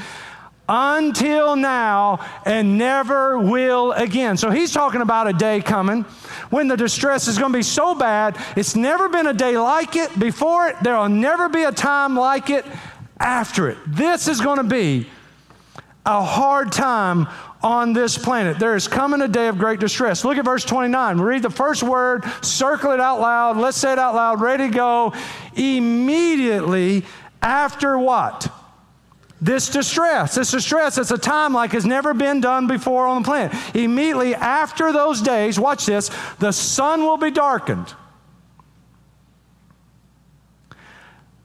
until 0.67 1.55
now 1.55 2.19
and 2.45 2.77
never 2.77 3.37
will 3.39 3.93
again. 3.93 4.37
So 4.37 4.49
he's 4.49 4.73
talking 4.73 5.01
about 5.01 5.27
a 5.27 5.33
day 5.33 5.61
coming 5.61 6.03
when 6.49 6.67
the 6.67 6.77
distress 6.77 7.27
is 7.27 7.37
going 7.37 7.51
to 7.51 7.57
be 7.57 7.63
so 7.63 7.95
bad. 7.95 8.37
It's 8.55 8.75
never 8.75 9.09
been 9.09 9.27
a 9.27 9.33
day 9.33 9.57
like 9.57 9.95
it 9.95 10.17
before 10.19 10.67
it. 10.67 10.75
There 10.81 10.97
will 10.97 11.09
never 11.09 11.47
be 11.47 11.63
a 11.63 11.71
time 11.71 12.15
like 12.15 12.49
it 12.49 12.65
after 13.19 13.69
it. 13.69 13.77
This 13.87 14.27
is 14.27 14.41
going 14.41 14.57
to 14.57 14.63
be 14.63 15.07
a 16.05 16.23
hard 16.23 16.71
time 16.71 17.27
on 17.61 17.93
this 17.93 18.17
planet. 18.17 18.57
There 18.57 18.75
is 18.75 18.87
coming 18.87 19.21
a 19.21 19.27
day 19.27 19.47
of 19.47 19.57
great 19.57 19.79
distress. 19.79 20.25
Look 20.25 20.37
at 20.37 20.45
verse 20.45 20.65
29. 20.65 21.19
Read 21.19 21.43
the 21.43 21.49
first 21.49 21.83
word, 21.83 22.23
circle 22.41 22.91
it 22.91 22.99
out 22.99 23.19
loud. 23.19 23.57
Let's 23.57 23.77
say 23.77 23.93
it 23.93 23.99
out 23.99 24.15
loud. 24.15 24.41
Ready 24.41 24.69
to 24.69 24.73
go. 24.73 25.13
Immediately 25.55 27.05
after 27.41 27.97
what? 27.97 28.51
This 29.39 29.69
distress. 29.69 30.35
This 30.35 30.51
distress, 30.51 30.97
it's 30.97 31.11
a 31.11 31.17
time 31.17 31.53
like 31.53 31.71
has 31.71 31.85
never 31.85 32.13
been 32.13 32.41
done 32.41 32.67
before 32.67 33.07
on 33.07 33.23
the 33.23 33.25
planet. 33.25 33.75
Immediately 33.75 34.35
after 34.35 34.91
those 34.91 35.21
days, 35.21 35.59
watch 35.59 35.85
this, 35.85 36.11
the 36.39 36.51
sun 36.51 37.01
will 37.01 37.17
be 37.17 37.31
darkened. 37.31 37.93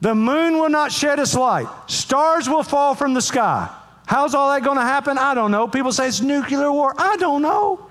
The 0.02 0.14
moon 0.14 0.58
will 0.58 0.68
not 0.68 0.92
shed 0.92 1.18
its 1.18 1.34
light. 1.34 1.68
Stars 1.86 2.48
will 2.48 2.62
fall 2.62 2.94
from 2.94 3.14
the 3.14 3.22
sky. 3.22 3.74
How's 4.06 4.34
all 4.34 4.50
that 4.52 4.62
going 4.62 4.78
to 4.78 4.82
happen? 4.82 5.18
I 5.18 5.34
don't 5.34 5.50
know. 5.50 5.68
People 5.68 5.92
say 5.92 6.08
it's 6.08 6.20
nuclear 6.20 6.72
war. 6.72 6.94
I 6.96 7.16
don't 7.16 7.42
know. 7.42 7.90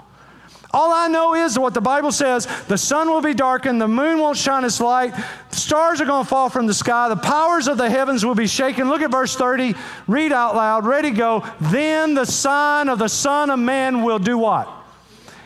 All 0.75 0.91
I 0.91 1.07
know 1.07 1.36
is 1.36 1.57
what 1.57 1.74
the 1.74 1.79
Bible 1.79 2.12
says 2.12 2.48
the 2.67 2.77
sun 2.77 3.10
will 3.10 3.22
be 3.22 3.34
darkened, 3.34 3.79
the 3.79 3.88
moon 3.88 4.19
won't 4.19 4.38
shine 4.38 4.65
its 4.65 4.81
light, 4.81 5.15
the 5.50 5.55
stars 5.55 6.01
are 6.01 6.05
going 6.05 6.25
to 6.25 6.29
fall 6.29 6.50
from 6.50 6.67
the 6.67 6.74
sky, 6.74 7.07
the 7.07 7.15
powers 7.15 7.69
of 7.69 7.77
the 7.77 7.89
heavens 7.89 8.25
will 8.25 8.36
be 8.36 8.45
shaken. 8.45 8.89
Look 8.89 9.01
at 9.01 9.10
verse 9.10 9.38
30. 9.38 9.74
Read 10.05 10.34
out 10.34 10.53
loud. 10.53 10.86
Ready, 10.86 11.12
go. 11.12 11.45
Then 11.62 12.13
the 12.13 12.25
sign 12.25 12.89
of 12.89 13.00
the 13.00 13.07
Son 13.07 13.50
of 13.50 13.57
Man 13.57 14.03
will 14.03 14.19
do 14.19 14.38
what? 14.38 14.67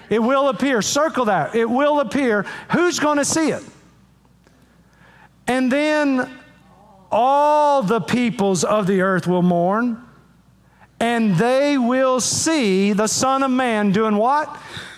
It 0.10 0.18
will 0.18 0.50
appear. 0.50 0.82
Circle 0.82 1.26
that. 1.26 1.54
It 1.54 1.70
will 1.70 2.00
appear. 2.00 2.48
Who's 2.72 2.98
going 2.98 3.20
to 3.20 3.26
see 3.26 3.52
it? 3.52 3.64
And 5.46 5.72
then 5.72 6.28
all 7.12 7.84
the 7.84 8.02
peoples 8.02 8.64
of 8.64 8.88
the 8.88 9.02
earth 9.02 9.28
will 9.28 9.44
mourn 9.44 10.09
and 11.00 11.36
they 11.36 11.78
will 11.78 12.20
see 12.20 12.94
the 12.94 13.08
Son 13.08 13.44
of 13.44 13.52
Man 13.52 13.92
doing 13.92 14.18
what? 14.18 14.56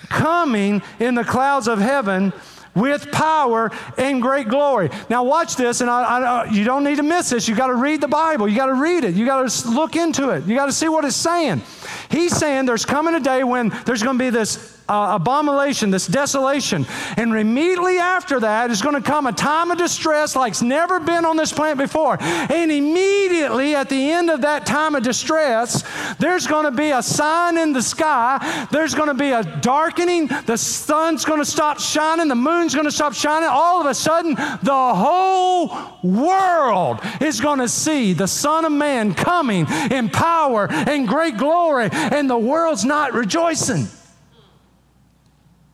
Coming 0.09 0.81
in 0.99 1.15
the 1.15 1.23
clouds 1.23 1.67
of 1.67 1.79
heaven 1.79 2.33
with 2.73 3.11
power 3.11 3.71
and 3.97 4.21
great 4.21 4.47
glory. 4.47 4.89
Now, 5.09 5.23
watch 5.23 5.55
this, 5.55 5.81
and 5.81 5.89
I, 5.89 6.03
I, 6.03 6.45
you 6.45 6.63
don't 6.63 6.83
need 6.83 6.97
to 6.97 7.03
miss 7.03 7.29
this. 7.29 7.47
You 7.47 7.55
got 7.55 7.67
to 7.67 7.75
read 7.75 8.01
the 8.01 8.07
Bible. 8.07 8.47
You 8.47 8.55
got 8.55 8.67
to 8.67 8.73
read 8.73 9.03
it. 9.03 9.13
You 9.13 9.25
got 9.25 9.49
to 9.49 9.69
look 9.69 9.95
into 9.95 10.29
it. 10.29 10.45
You 10.45 10.55
got 10.55 10.67
to 10.67 10.71
see 10.71 10.87
what 10.87 11.05
it's 11.05 11.15
saying. 11.15 11.61
He's 12.09 12.35
saying 12.35 12.65
there's 12.65 12.85
coming 12.85 13.15
a 13.15 13.19
day 13.19 13.43
when 13.43 13.69
there's 13.85 14.03
going 14.03 14.17
to 14.17 14.23
be 14.23 14.29
this 14.29 14.70
uh, 14.91 15.15
abomination, 15.15 15.89
this 15.89 16.05
desolation. 16.05 16.85
And 17.15 17.35
immediately 17.35 17.97
after 17.97 18.41
that 18.41 18.71
is 18.71 18.81
going 18.81 18.95
to 18.95 19.01
come 19.01 19.25
a 19.25 19.31
time 19.31 19.71
of 19.71 19.77
distress 19.77 20.35
like's 20.35 20.61
never 20.61 20.99
been 20.99 21.23
on 21.23 21.37
this 21.37 21.53
planet 21.53 21.77
before. 21.77 22.17
And 22.21 22.71
immediately 22.71 23.73
at 23.73 23.87
the 23.87 24.11
end 24.11 24.29
of 24.29 24.41
that 24.41 24.65
time 24.65 24.95
of 24.95 25.03
distress, 25.03 25.83
there's 26.19 26.45
going 26.45 26.65
to 26.65 26.71
be 26.71 26.91
a 26.91 27.01
sign 27.01 27.57
in 27.57 27.71
the 27.71 27.81
sky. 27.81 28.67
There's 28.69 28.93
going 28.93 29.07
to 29.07 29.13
be 29.13 29.31
a 29.31 29.43
darkening. 29.61 30.27
The 30.27 30.57
sun's 30.57 31.23
going 31.23 31.39
to 31.39 31.45
stop 31.45 31.79
shining. 31.79 32.27
The 32.27 32.35
moon's 32.35 32.73
going 32.73 32.85
to 32.85 32.91
stop 32.91 33.13
shining. 33.13 33.47
All 33.49 33.79
of 33.79 33.87
a 33.87 33.93
sudden, 33.93 34.35
the 34.35 34.93
whole 34.93 35.71
world 36.03 36.99
is 37.21 37.39
going 37.39 37.59
to 37.59 37.69
see 37.69 38.11
the 38.11 38.27
Son 38.27 38.65
of 38.65 38.73
Man 38.73 39.13
coming 39.13 39.67
in 39.89 40.09
power 40.09 40.67
and 40.69 41.07
great 41.07 41.37
glory. 41.37 41.87
And 41.91 42.29
the 42.29 42.37
world's 42.37 42.83
not 42.83 43.13
rejoicing. 43.13 43.87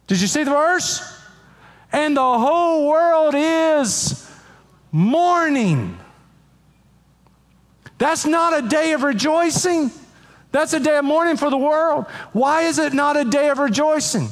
Did 0.08 0.22
you 0.22 0.28
see 0.28 0.44
the 0.44 0.52
verse? 0.52 1.22
And 1.92 2.16
the 2.16 2.22
whole 2.22 2.88
world 2.88 3.36
is 3.36 4.30
mourning. 4.92 5.98
That's 7.98 8.26
not 8.26 8.58
a 8.58 8.68
day 8.68 8.94
of 8.94 9.04
rejoicing. 9.04 9.92
That's 10.52 10.74
a 10.74 10.80
day 10.80 10.98
of 10.98 11.06
mourning 11.06 11.38
for 11.38 11.50
the 11.50 11.58
world. 11.58 12.06
Why 12.32 12.64
is 12.64 12.80
it 12.80 12.94
not 12.94 13.18
a 13.18 13.26
day 13.26 13.50
of 13.50 13.60
rejoicing? 13.60 14.30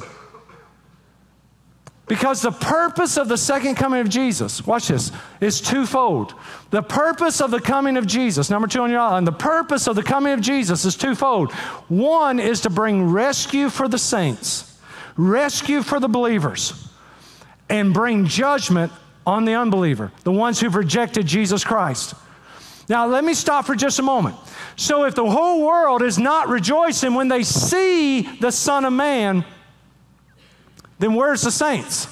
Because 2.08 2.40
the 2.40 2.52
purpose 2.52 3.16
of 3.16 3.28
the 3.28 3.36
second 3.36 3.74
coming 3.74 4.00
of 4.00 4.08
Jesus, 4.08 4.64
watch 4.64 4.88
this, 4.88 5.10
is 5.40 5.60
twofold. 5.60 6.34
The 6.70 6.82
purpose 6.82 7.40
of 7.40 7.50
the 7.50 7.60
coming 7.60 7.96
of 7.96 8.06
Jesus, 8.06 8.48
number 8.48 8.68
two 8.68 8.82
on 8.82 8.90
your 8.90 9.00
outline, 9.00 9.24
the 9.24 9.32
purpose 9.32 9.88
of 9.88 9.96
the 9.96 10.04
coming 10.04 10.32
of 10.32 10.40
Jesus 10.40 10.84
is 10.84 10.96
twofold. 10.96 11.52
One 11.88 12.38
is 12.38 12.60
to 12.60 12.70
bring 12.70 13.10
rescue 13.10 13.68
for 13.68 13.88
the 13.88 13.98
saints 13.98 14.65
rescue 15.16 15.82
for 15.82 16.00
the 16.00 16.08
believers, 16.08 16.88
and 17.68 17.92
bring 17.92 18.26
judgment 18.26 18.92
on 19.26 19.44
the 19.44 19.54
unbeliever, 19.54 20.12
the 20.22 20.32
ones 20.32 20.60
who've 20.60 20.74
rejected 20.74 21.26
Jesus 21.26 21.64
Christ. 21.64 22.14
Now, 22.88 23.06
let 23.06 23.24
me 23.24 23.34
stop 23.34 23.66
for 23.66 23.74
just 23.74 23.98
a 23.98 24.02
moment. 24.02 24.36
So, 24.76 25.04
if 25.04 25.14
the 25.14 25.28
whole 25.28 25.66
world 25.66 26.02
is 26.02 26.18
not 26.18 26.48
rejoicing 26.48 27.14
when 27.14 27.28
they 27.28 27.42
see 27.42 28.22
the 28.38 28.52
Son 28.52 28.84
of 28.84 28.92
Man, 28.92 29.44
then 30.98 31.14
where's 31.14 31.42
the 31.42 31.50
saints? 31.50 32.06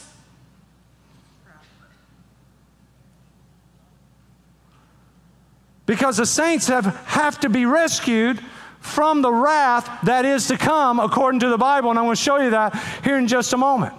Because 5.87 6.17
the 6.17 6.27
saints 6.27 6.67
have, 6.69 6.87
have 7.07 7.39
to 7.41 7.51
be 7.51 7.67
rescued 7.67 8.41
from 8.85 9.23
the 9.23 9.33
wrath 9.33 9.89
that 10.05 10.25
is 10.27 10.47
to 10.49 10.59
come 10.59 11.01
according 11.01 11.41
to 11.41 11.49
the 11.49 11.59
Bible. 11.59 11.91
And 11.91 11.99
I'm 11.99 12.05
going 12.05 12.15
to 12.17 12.23
show 12.23 12.39
you 12.39 12.51
that 12.51 12.77
here 13.03 13.17
in 13.17 13.27
just 13.27 13.53
a 13.55 13.57
moment. 13.57 13.95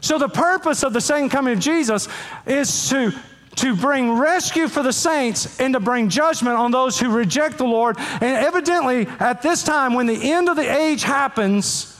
So, 0.00 0.18
the 0.18 0.28
purpose 0.28 0.82
of 0.82 0.92
the 0.92 1.00
second 1.00 1.30
coming 1.30 1.54
of 1.54 1.60
Jesus 1.60 2.08
is 2.46 2.88
to, 2.90 3.12
to 3.56 3.74
bring 3.74 4.16
rescue 4.16 4.68
for 4.68 4.82
the 4.82 4.92
saints 4.92 5.58
and 5.58 5.74
to 5.74 5.80
bring 5.80 6.08
judgment 6.08 6.56
on 6.56 6.70
those 6.70 7.00
who 7.00 7.10
reject 7.10 7.58
the 7.58 7.64
Lord. 7.64 7.96
And 7.98 8.22
evidently, 8.22 9.06
at 9.18 9.42
this 9.42 9.62
time, 9.62 9.94
when 9.94 10.06
the 10.06 10.32
end 10.32 10.48
of 10.48 10.56
the 10.56 10.70
age 10.70 11.02
happens, 11.02 11.90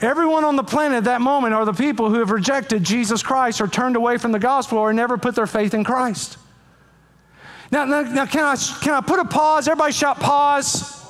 Everyone 0.00 0.42
on 0.42 0.56
the 0.56 0.64
planet 0.64 0.98
at 0.98 1.04
that 1.04 1.20
moment 1.20 1.54
are 1.54 1.64
the 1.64 1.72
people 1.72 2.10
who 2.10 2.18
have 2.18 2.32
rejected 2.32 2.82
Jesus 2.82 3.22
Christ 3.22 3.60
or 3.60 3.68
turned 3.68 3.94
away 3.94 4.18
from 4.18 4.32
the 4.32 4.40
gospel 4.40 4.78
or 4.78 4.92
never 4.92 5.16
put 5.16 5.36
their 5.36 5.46
faith 5.46 5.74
in 5.74 5.84
Christ. 5.84 6.38
Now, 7.72 7.86
now, 7.86 8.02
now 8.02 8.26
can, 8.26 8.44
I, 8.44 8.54
can 8.82 8.92
I 8.92 9.00
put 9.00 9.18
a 9.18 9.24
pause? 9.24 9.66
Everybody 9.66 9.94
shout 9.94 10.20
pause. 10.20 11.01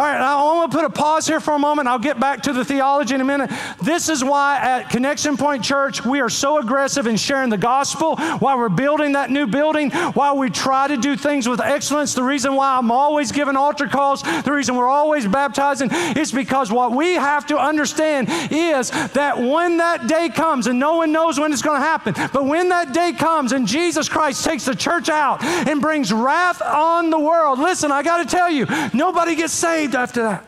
All 0.00 0.06
right, 0.06 0.18
I 0.18 0.42
want 0.42 0.72
to 0.72 0.78
put 0.78 0.86
a 0.86 0.88
pause 0.88 1.26
here 1.26 1.40
for 1.40 1.52
a 1.52 1.58
moment. 1.58 1.86
I'll 1.86 1.98
get 1.98 2.18
back 2.18 2.40
to 2.44 2.54
the 2.54 2.64
theology 2.64 3.14
in 3.14 3.20
a 3.20 3.24
minute. 3.24 3.50
This 3.82 4.08
is 4.08 4.24
why 4.24 4.56
at 4.56 4.88
Connection 4.88 5.36
Point 5.36 5.62
Church 5.62 6.06
we 6.06 6.20
are 6.20 6.30
so 6.30 6.56
aggressive 6.56 7.06
in 7.06 7.18
sharing 7.18 7.50
the 7.50 7.58
gospel, 7.58 8.16
why 8.16 8.56
we're 8.56 8.70
building 8.70 9.12
that 9.12 9.30
new 9.30 9.46
building, 9.46 9.90
why 9.90 10.32
we 10.32 10.48
try 10.48 10.88
to 10.88 10.96
do 10.96 11.16
things 11.16 11.46
with 11.46 11.60
excellence. 11.60 12.14
The 12.14 12.22
reason 12.22 12.54
why 12.54 12.78
I'm 12.78 12.90
always 12.90 13.30
giving 13.30 13.56
altar 13.56 13.86
calls, 13.86 14.22
the 14.22 14.50
reason 14.50 14.74
we're 14.74 14.88
always 14.88 15.26
baptizing 15.26 15.90
is 16.16 16.32
because 16.32 16.72
what 16.72 16.92
we 16.92 17.12
have 17.16 17.46
to 17.48 17.58
understand 17.58 18.28
is 18.50 18.88
that 19.12 19.36
when 19.36 19.76
that 19.76 20.06
day 20.06 20.30
comes, 20.30 20.66
and 20.66 20.78
no 20.78 20.96
one 20.96 21.12
knows 21.12 21.38
when 21.38 21.52
it's 21.52 21.60
going 21.60 21.78
to 21.78 21.86
happen, 21.86 22.14
but 22.32 22.46
when 22.46 22.70
that 22.70 22.94
day 22.94 23.12
comes 23.12 23.52
and 23.52 23.68
Jesus 23.68 24.08
Christ 24.08 24.46
takes 24.46 24.64
the 24.64 24.74
church 24.74 25.10
out 25.10 25.44
and 25.44 25.78
brings 25.78 26.10
wrath 26.10 26.62
on 26.62 27.10
the 27.10 27.20
world, 27.20 27.58
listen, 27.58 27.92
I 27.92 28.02
got 28.02 28.26
to 28.26 28.36
tell 28.36 28.48
you, 28.48 28.64
nobody 28.94 29.34
gets 29.34 29.52
saved 29.52 29.89
after 29.94 30.22
that 30.22 30.44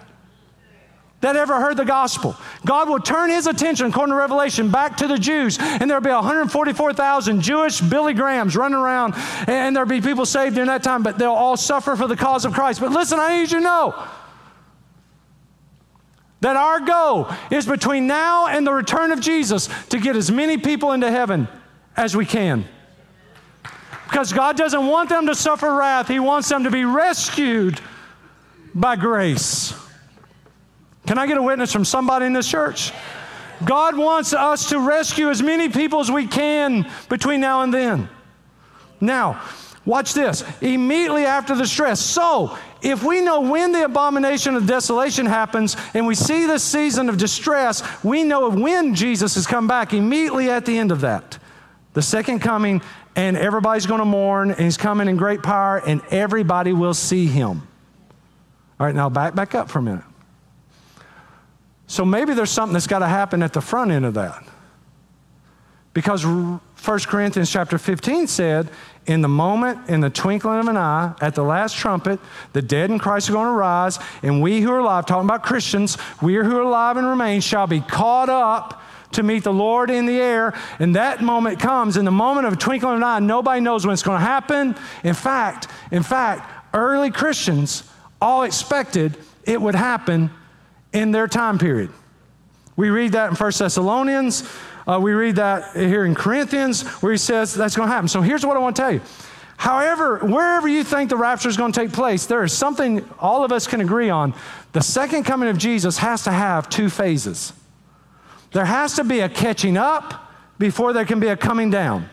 that 1.23 1.37
ever 1.37 1.59
heard 1.61 1.77
the 1.77 1.85
gospel. 1.85 2.37
God 2.67 2.89
will 2.89 2.99
turn 2.99 3.31
his 3.31 3.47
attention, 3.47 3.87
according 3.87 4.13
to 4.13 4.17
Revelation, 4.17 4.71
back 4.71 4.97
to 4.99 5.07
the 5.07 5.19
Jews, 5.19 5.57
and 5.61 5.89
there'll 5.89 6.03
be 6.03 6.11
144,000 6.11 7.41
Jewish 7.41 7.81
Billy 7.81 8.13
Grahams 8.13 8.57
running 8.57 8.77
around, 8.77 9.15
and 9.47 9.75
there'll 9.75 9.89
be 9.89 10.01
people 10.01 10.27
saved 10.27 10.57
during 10.57 10.69
that 10.69 10.83
time, 10.83 11.03
but 11.03 11.19
they'll 11.19 11.31
all 11.31 11.57
suffer 11.57 11.97
for 11.97 12.09
the 12.09 12.17
cause 12.17 12.45
of 12.45 12.53
Christ. 12.53 12.81
But 12.81 12.91
listen, 12.91 13.21
I 13.21 13.37
need 13.37 13.53
you 13.53 13.59
to 13.59 13.65
know 13.65 14.09
that 16.41 16.57
our 16.57 16.81
goal 16.81 17.29
is 17.53 17.67
between 17.67 18.09
now 18.09 18.49
and 18.49 18.67
the 18.67 18.73
return 18.73 19.13
of 19.13 19.21
Jesus 19.21 19.69
to 19.91 20.01
get 20.01 20.17
as 20.17 20.29
many 20.31 20.59
people 20.59 20.91
into 20.91 21.09
heaven 21.09 21.47
as 21.97 22.17
we 22.17 22.27
can. 22.27 22.65
Because 24.11 24.33
God 24.33 24.57
doesn't 24.57 24.89
want 24.89 25.09
them 25.09 25.27
to 25.29 25.37
suffer 25.37 25.73
wrath, 25.73 26.09
He 26.09 26.19
wants 26.19 26.49
them 26.49 26.65
to 26.65 26.71
be 26.71 26.85
rescued 26.85 27.81
by 28.75 28.97
grace. 28.97 29.75
Can 31.07 31.19
I 31.19 31.27
get 31.27 31.37
a 31.37 31.43
witness 31.43 31.73
from 31.73 31.85
somebody 31.85 32.27
in 32.27 32.33
this 32.33 32.49
church? 32.49 32.93
God 33.65 33.97
wants 33.97 34.33
us 34.33 34.69
to 34.71 34.81
rescue 34.81 35.29
as 35.31 35.43
many 35.43 35.69
people 35.69 36.01
as 36.01 36.11
we 36.11 36.27
can 36.27 36.91
between 37.09 37.41
now 37.41 37.63
and 37.63 37.73
then. 37.73 38.09
Now, 39.01 39.41
watch 39.85 40.15
this. 40.15 40.45
Immediately 40.61 41.27
after 41.27 41.55
the 41.55 41.67
stress. 41.67 42.01
So, 42.01 42.57
if 42.83 43.05
we 43.05 43.21
know 43.21 43.41
when 43.41 43.73
the 43.73 43.85
abomination 43.85 44.57
of 44.57 44.67
desolation 44.67 45.27
happens 45.27 45.77
and 45.95 46.07
we 46.07 46.15
see 46.15 46.47
this 46.47 46.65
season 46.65 47.09
of 47.09 47.17
distress, 47.17 47.83
we 48.03 48.25
know 48.25 48.49
when 48.51 48.95
Jesus 48.95 49.35
has 49.37 49.47
come 49.47 49.69
back 49.69 49.93
immediately 49.93 50.51
at 50.51 50.67
the 50.67 50.77
end 50.77 50.91
of 50.91 51.03
that. 51.03 51.39
The 51.95 52.03
second 52.03 52.41
coming, 52.41 52.83
and 53.15 53.37
everybody's 53.37 53.87
going 53.87 54.01
to 54.01 54.05
mourn, 54.05 54.51
and 54.51 54.61
he's 54.61 54.77
coming 54.77 55.09
in 55.09 55.17
great 55.17 55.43
power, 55.43 55.83
and 55.87 56.01
everybody 56.11 56.73
will 56.73 56.95
see 56.95 57.27
him. 57.27 57.69
All 58.83 58.87
right, 58.87 58.97
now 58.97 59.09
back, 59.09 59.37
back 59.37 59.55
up 59.55 59.71
for 59.71 59.79
a 59.79 59.83
minute. 59.83 60.03
So 61.87 62.05
maybe 62.05 62.35
there's 62.35 62.51
something 62.51 62.73
that's 62.73 62.89
got 62.89 62.99
to 62.99 63.07
happen 63.07 63.41
at 63.41 63.53
the 63.53 63.61
front 63.61 63.93
end 63.93 64.05
of 64.05 64.15
that. 64.15 64.45
Because 65.95 66.27
1 66.27 66.61
Corinthians 67.07 67.49
chapter 67.49 67.79
15 67.79 68.27
said, 68.27 68.69
in 69.07 69.21
the 69.21 69.29
moment, 69.29 69.89
in 69.89 70.01
the 70.01 70.11
twinkling 70.11 70.59
of 70.59 70.67
an 70.67 70.77
eye, 70.77 71.15
at 71.21 71.37
the 71.37 71.45
last 71.45 71.77
trumpet, 71.77 72.19
the 72.55 72.61
dead 72.61 72.91
in 72.91 72.99
Christ 72.99 73.31
are 73.31 73.35
going 73.35 73.47
to 73.47 73.53
rise, 73.53 74.01
and 74.21 74.43
we 74.43 74.61
who 74.61 74.73
are 74.73 74.81
alive, 74.81 75.07
talking 75.07 75.29
about 75.29 75.45
Christians, 75.45 75.97
we 76.21 76.35
who 76.35 76.57
are 76.57 76.63
alive 76.63 76.97
and 76.97 77.07
remain, 77.07 77.41
shall 77.41 77.69
be 77.69 77.83
caught 77.83 78.31
up 78.31 78.83
to 79.13 79.23
meet 79.23 79.45
the 79.45 79.53
Lord 79.53 79.91
in 79.91 80.07
the 80.07 80.21
air. 80.21 80.59
And 80.81 80.97
that 80.97 81.23
moment 81.23 81.61
comes 81.61 81.97
in 81.97 82.05
the 82.05 82.11
moment 82.11 82.49
of 82.49 82.55
a 82.55 82.57
twinkling 82.57 82.95
of 82.95 82.99
an 82.99 83.05
eye. 83.05 83.21
Nobody 83.21 83.61
knows 83.61 83.87
when 83.87 83.93
it's 83.93 84.03
going 84.03 84.19
to 84.19 84.27
happen. 84.27 84.75
In 85.05 85.15
fact, 85.15 85.69
in 85.93 86.03
fact, 86.03 86.51
early 86.75 87.13
Christians 87.13 87.89
all 88.23 88.45
expected 88.45 89.17
it 89.45 89.61
would 89.61 89.75
happen 89.75 90.31
in 90.93 91.11
their 91.11 91.27
time 91.27 91.59
period. 91.59 91.91
We 92.77 92.89
read 92.91 93.13
that 93.13 93.31
in 93.31 93.37
1 93.37 93.53
Thessalonians. 93.59 94.49
Uh, 94.87 94.99
we 95.03 95.13
read 95.13 95.37
that 95.37 95.77
here 95.77 96.05
in 96.05 96.15
Corinthians 96.15 96.83
where 97.03 97.13
he 97.13 97.19
says 97.19 97.53
that's 97.53 97.77
going 97.77 97.89
to 97.89 97.93
happen. 97.93 98.09
So 98.09 98.23
here's 98.23 98.47
what 98.47 98.57
I 98.57 98.61
want 98.61 98.77
to 98.77 98.83
tell 98.83 98.93
you. 98.93 99.01
However, 99.57 100.19
wherever 100.19 100.67
you 100.67 100.83
think 100.83 101.11
the 101.11 101.17
rapture 101.17 101.49
is 101.49 101.57
going 101.57 101.73
to 101.73 101.81
take 101.81 101.93
place, 101.93 102.27
there 102.27 102.43
is 102.43 102.53
something 102.53 103.09
all 103.19 103.45
of 103.45 103.53
us 103.53 103.67
can 103.67 103.81
agree 103.81 104.11
on. 104.11 104.35
The 104.73 104.81
second 104.81 105.25
coming 105.25 105.49
of 105.49 105.59
Jesus 105.59 105.99
has 105.99 106.25
to 106.25 106.33
have 106.33 106.69
two 106.69 106.89
phases. 106.89 107.53
There 108.53 108.65
has 108.65 108.97
to 108.97 109.05
be 109.05 109.21
a 109.21 109.29
catching 109.29 109.77
up 109.77 110.33
before 110.59 110.93
there 110.93 111.05
can 111.05 111.21
be 111.21 111.29
a 111.29 111.37
coming 111.37 111.71
down. 111.71 112.09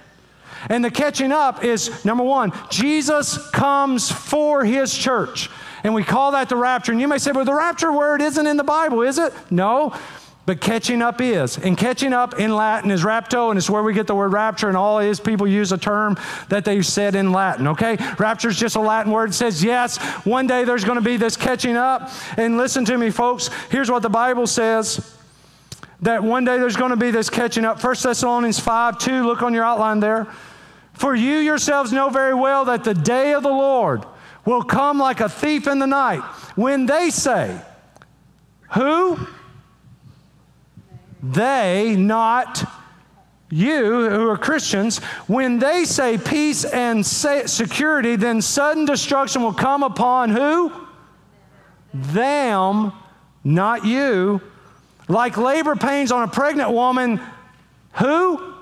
And 0.69 0.83
the 0.83 0.91
catching 0.91 1.31
up 1.31 1.63
is 1.63 2.03
number 2.03 2.23
one, 2.23 2.51
Jesus 2.69 3.49
comes 3.51 4.11
for 4.11 4.65
his 4.65 4.95
church. 4.95 5.49
And 5.83 5.93
we 5.93 6.03
call 6.03 6.31
that 6.31 6.49
the 6.49 6.55
rapture. 6.55 6.91
And 6.91 7.01
you 7.01 7.07
may 7.07 7.17
say, 7.17 7.31
well, 7.31 7.45
the 7.45 7.53
rapture 7.53 7.91
word 7.91 8.21
isn't 8.21 8.45
in 8.45 8.57
the 8.57 8.63
Bible, 8.63 9.01
is 9.01 9.17
it? 9.17 9.33
No. 9.49 9.95
But 10.45 10.61
catching 10.61 11.03
up 11.03 11.21
is. 11.21 11.59
And 11.59 11.77
catching 11.77 12.11
up 12.11 12.39
in 12.39 12.55
Latin 12.55 12.89
is 12.89 13.03
rapto, 13.03 13.49
and 13.49 13.57
it's 13.59 13.69
where 13.69 13.83
we 13.83 13.93
get 13.93 14.07
the 14.07 14.15
word 14.15 14.33
rapture, 14.33 14.67
and 14.67 14.75
all 14.75 14.97
is 14.97 15.19
people 15.19 15.47
use 15.47 15.71
a 15.71 15.77
term 15.77 16.17
that 16.47 16.65
they 16.65 16.81
said 16.81 17.13
in 17.13 17.31
Latin, 17.31 17.67
okay? 17.67 17.97
Rapture 18.17 18.49
is 18.49 18.57
just 18.57 18.75
a 18.75 18.79
Latin 18.79 19.11
word. 19.11 19.29
It 19.29 19.33
says, 19.33 19.63
yes, 19.63 19.97
one 20.25 20.47
day 20.47 20.63
there's 20.63 20.83
going 20.83 20.97
to 20.97 21.03
be 21.03 21.17
this 21.17 21.37
catching 21.37 21.77
up. 21.77 22.09
And 22.35 22.57
listen 22.57 22.83
to 22.85 22.97
me, 22.97 23.11
folks. 23.11 23.51
Here's 23.69 23.91
what 23.91 24.01
the 24.01 24.09
Bible 24.09 24.47
says 24.47 25.15
that 26.01 26.23
one 26.23 26.45
day 26.45 26.57
there's 26.57 26.77
going 26.77 26.91
to 26.91 26.97
be 26.97 27.11
this 27.11 27.29
catching 27.29 27.63
up. 27.63 27.83
1 27.83 27.95
Thessalonians 28.01 28.59
5 28.59 28.97
2, 28.97 29.23
look 29.27 29.43
on 29.43 29.53
your 29.53 29.65
outline 29.65 29.99
there. 29.99 30.25
For 30.93 31.13
you 31.13 31.37
yourselves 31.37 31.93
know 31.93 32.09
very 32.09 32.33
well 32.33 32.65
that 32.65 32.83
the 32.83 32.95
day 32.95 33.33
of 33.33 33.43
the 33.43 33.49
Lord 33.49 34.03
will 34.45 34.63
come 34.63 34.99
like 34.99 35.19
a 35.19 35.29
thief 35.29 35.67
in 35.67 35.79
the 35.79 35.87
night 35.87 36.21
when 36.55 36.85
they 36.85 37.09
say, 37.09 37.59
Who? 38.73 39.19
They, 41.21 41.95
not 41.97 42.63
you 43.51 44.09
who 44.09 44.29
are 44.29 44.37
Christians, 44.37 44.99
when 45.27 45.59
they 45.59 45.85
say 45.85 46.17
peace 46.17 46.63
and 46.65 47.05
security, 47.05 48.15
then 48.15 48.41
sudden 48.41 48.85
destruction 48.85 49.41
will 49.41 49.53
come 49.53 49.83
upon 49.83 50.29
who? 50.29 50.71
Them, 51.93 52.93
not 53.43 53.85
you. 53.85 54.41
Like 55.07 55.37
labor 55.37 55.75
pains 55.75 56.11
on 56.11 56.21
a 56.21 56.27
pregnant 56.27 56.71
woman, 56.71 57.19
who? 57.93 58.53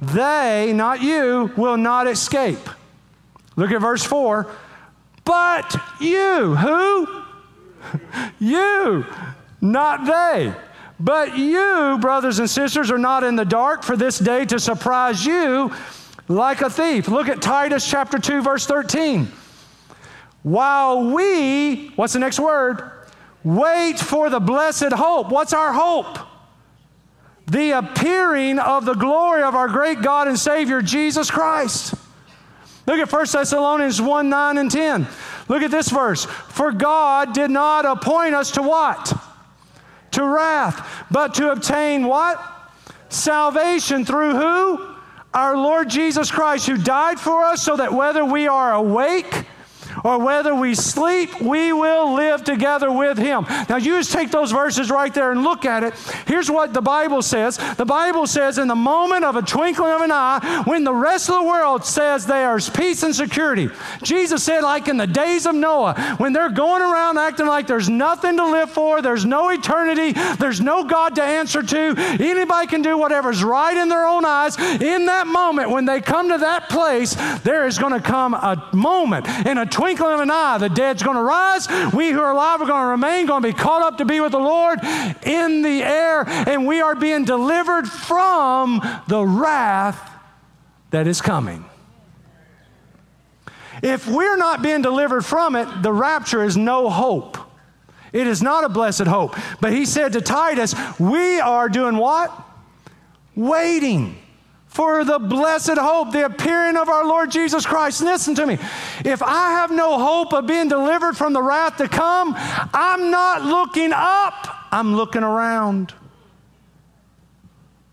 They, 0.00 0.72
not 0.74 1.02
you, 1.02 1.52
will 1.56 1.76
not 1.76 2.06
escape. 2.06 2.70
Look 3.56 3.70
at 3.70 3.80
verse 3.82 4.02
4. 4.02 4.50
But 5.24 5.76
you, 6.00 6.56
who? 6.56 7.22
you, 8.38 9.06
not 9.60 10.06
they. 10.06 10.54
But 10.98 11.38
you, 11.38 11.98
brothers 12.00 12.38
and 12.38 12.48
sisters, 12.48 12.90
are 12.90 12.98
not 12.98 13.24
in 13.24 13.36
the 13.36 13.44
dark 13.44 13.82
for 13.82 13.96
this 13.96 14.18
day 14.18 14.44
to 14.46 14.58
surprise 14.58 15.24
you 15.24 15.72
like 16.28 16.60
a 16.60 16.70
thief. 16.70 17.08
Look 17.08 17.28
at 17.28 17.40
Titus 17.40 17.88
chapter 17.88 18.18
2, 18.18 18.42
verse 18.42 18.66
13. 18.66 19.30
While 20.42 21.10
we, 21.10 21.88
what's 21.96 22.12
the 22.12 22.18
next 22.18 22.38
word? 22.38 22.90
Wait 23.42 23.98
for 23.98 24.28
the 24.28 24.40
blessed 24.40 24.92
hope. 24.92 25.30
What's 25.30 25.52
our 25.52 25.72
hope? 25.72 26.18
The 27.46 27.72
appearing 27.72 28.58
of 28.58 28.84
the 28.84 28.94
glory 28.94 29.42
of 29.42 29.54
our 29.54 29.68
great 29.68 30.02
God 30.02 30.28
and 30.28 30.38
Savior, 30.38 30.82
Jesus 30.82 31.30
Christ. 31.30 31.94
Look 32.90 32.98
at 32.98 33.12
1 33.12 33.26
Thessalonians 33.32 34.02
1 34.02 34.28
9 34.28 34.58
and 34.58 34.70
10. 34.70 35.06
Look 35.48 35.62
at 35.62 35.70
this 35.70 35.90
verse. 35.90 36.24
For 36.24 36.72
God 36.72 37.32
did 37.32 37.50
not 37.50 37.86
appoint 37.86 38.34
us 38.34 38.50
to 38.52 38.62
what? 38.62 39.12
to 40.12 40.24
wrath, 40.24 41.04
but 41.10 41.34
to 41.34 41.50
obtain 41.52 42.06
what? 42.06 42.40
Salvation 43.08 44.04
through 44.04 44.36
who? 44.36 44.86
Our 45.32 45.56
Lord 45.56 45.88
Jesus 45.88 46.30
Christ, 46.30 46.66
who 46.66 46.76
died 46.76 47.20
for 47.20 47.44
us 47.44 47.62
so 47.62 47.76
that 47.76 47.92
whether 47.92 48.24
we 48.24 48.48
are 48.48 48.74
awake 48.74 49.46
or 50.04 50.18
whether 50.18 50.54
we 50.54 50.74
sleep, 50.74 51.40
we 51.40 51.72
will 51.72 52.14
live 52.14 52.44
together 52.44 52.90
with 52.90 53.18
him. 53.18 53.46
Now, 53.68 53.76
you 53.76 53.98
just 53.98 54.12
take 54.12 54.30
those 54.30 54.52
verses 54.52 54.90
right 54.90 55.12
there 55.12 55.32
and 55.32 55.42
look 55.42 55.64
at 55.64 55.82
it. 55.82 55.94
Here's 56.26 56.50
what 56.50 56.72
the 56.72 56.80
Bible 56.80 57.22
says 57.22 57.56
The 57.76 57.84
Bible 57.84 58.26
says, 58.26 58.58
in 58.58 58.68
the 58.68 58.74
moment 58.74 59.24
of 59.24 59.36
a 59.36 59.42
twinkling 59.42 59.92
of 59.92 60.00
an 60.00 60.12
eye, 60.12 60.62
when 60.66 60.84
the 60.84 60.94
rest 60.94 61.28
of 61.28 61.36
the 61.36 61.42
world 61.42 61.84
says 61.84 62.26
there's 62.26 62.68
peace 62.68 63.02
and 63.02 63.14
security, 63.14 63.68
Jesus 64.02 64.42
said, 64.42 64.62
like 64.62 64.88
in 64.88 64.96
the 64.96 65.06
days 65.06 65.46
of 65.46 65.54
Noah, 65.54 66.16
when 66.18 66.32
they're 66.32 66.50
going 66.50 66.82
around 66.82 67.18
acting 67.18 67.46
like 67.46 67.66
there's 67.66 67.88
nothing 67.88 68.36
to 68.36 68.46
live 68.46 68.70
for, 68.70 69.02
there's 69.02 69.24
no 69.24 69.50
eternity, 69.50 70.12
there's 70.38 70.60
no 70.60 70.84
God 70.84 71.14
to 71.16 71.22
answer 71.22 71.62
to, 71.62 71.94
anybody 72.20 72.66
can 72.66 72.82
do 72.82 72.96
whatever's 72.96 73.42
right 73.42 73.76
in 73.76 73.88
their 73.88 74.06
own 74.06 74.24
eyes. 74.24 74.58
In 74.58 75.06
that 75.06 75.26
moment, 75.26 75.70
when 75.70 75.84
they 75.84 76.00
come 76.00 76.30
to 76.30 76.38
that 76.38 76.68
place, 76.68 77.14
there 77.42 77.66
is 77.66 77.78
going 77.78 77.92
to 77.92 78.00
come 78.00 78.34
a 78.34 78.68
moment 78.72 79.28
in 79.46 79.58
a 79.58 79.66
twinkling 79.66 79.89
of 79.98 80.20
an 80.20 80.30
eye, 80.30 80.58
the 80.58 80.68
dead's 80.68 81.02
going 81.02 81.16
to 81.16 81.22
rise. 81.22 81.68
We 81.92 82.10
who 82.10 82.20
are 82.20 82.32
alive 82.32 82.60
are 82.60 82.66
going 82.66 82.82
to 82.82 82.86
remain, 82.86 83.26
going 83.26 83.42
to 83.42 83.48
be 83.48 83.54
caught 83.54 83.82
up 83.82 83.98
to 83.98 84.04
be 84.04 84.20
with 84.20 84.32
the 84.32 84.38
Lord 84.38 84.78
in 85.24 85.62
the 85.62 85.82
air, 85.82 86.24
and 86.28 86.66
we 86.66 86.80
are 86.80 86.94
being 86.94 87.24
delivered 87.24 87.88
from 87.88 88.80
the 89.08 89.24
wrath 89.24 90.10
that 90.90 91.06
is 91.06 91.20
coming. 91.20 91.64
If 93.82 94.06
we're 94.06 94.36
not 94.36 94.62
being 94.62 94.82
delivered 94.82 95.24
from 95.24 95.56
it, 95.56 95.82
the 95.82 95.92
rapture 95.92 96.44
is 96.44 96.56
no 96.56 96.90
hope. 96.90 97.38
It 98.12 98.26
is 98.26 98.42
not 98.42 98.64
a 98.64 98.68
blessed 98.68 99.06
hope. 99.06 99.36
But 99.60 99.72
he 99.72 99.86
said 99.86 100.12
to 100.12 100.20
Titus, 100.20 100.74
We 100.98 101.40
are 101.40 101.68
doing 101.68 101.96
what? 101.96 102.32
Waiting 103.34 104.18
for 104.70 105.04
the 105.04 105.18
blessed 105.18 105.76
hope, 105.76 106.12
the 106.12 106.24
appearing 106.24 106.76
of 106.76 106.88
our 106.88 107.04
Lord 107.04 107.32
Jesus 107.32 107.66
Christ. 107.66 108.00
Listen 108.02 108.36
to 108.36 108.46
me. 108.46 108.54
If 109.04 109.20
I 109.20 109.50
have 109.50 109.72
no 109.72 109.98
hope 109.98 110.32
of 110.32 110.46
being 110.46 110.68
delivered 110.68 111.16
from 111.16 111.32
the 111.32 111.42
wrath 111.42 111.76
to 111.78 111.88
come, 111.88 112.34
I'm 112.36 113.10
not 113.10 113.42
looking 113.42 113.90
up, 113.92 114.68
I'm 114.70 114.94
looking 114.94 115.24
around. 115.24 115.92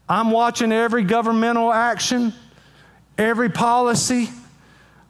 I'm 0.07 0.29
watching 0.29 0.71
every 0.71 1.03
governmental 1.03 1.73
action, 1.73 2.31
every 3.17 3.49
policy. 3.49 4.29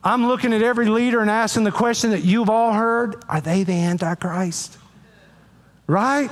I'm 0.04 0.26
looking 0.26 0.54
at 0.54 0.62
every 0.62 0.88
leader 0.88 1.20
and 1.20 1.30
asking 1.30 1.66
the 1.66 1.72
question 1.72 2.12
that 2.12 2.24
you've 2.24 2.50
all 2.50 2.72
heard 2.72 3.24
Are 3.28 3.42
they 3.42 3.64
the 3.64 3.74
Antichrist? 3.74 4.78
Right? 5.86 6.32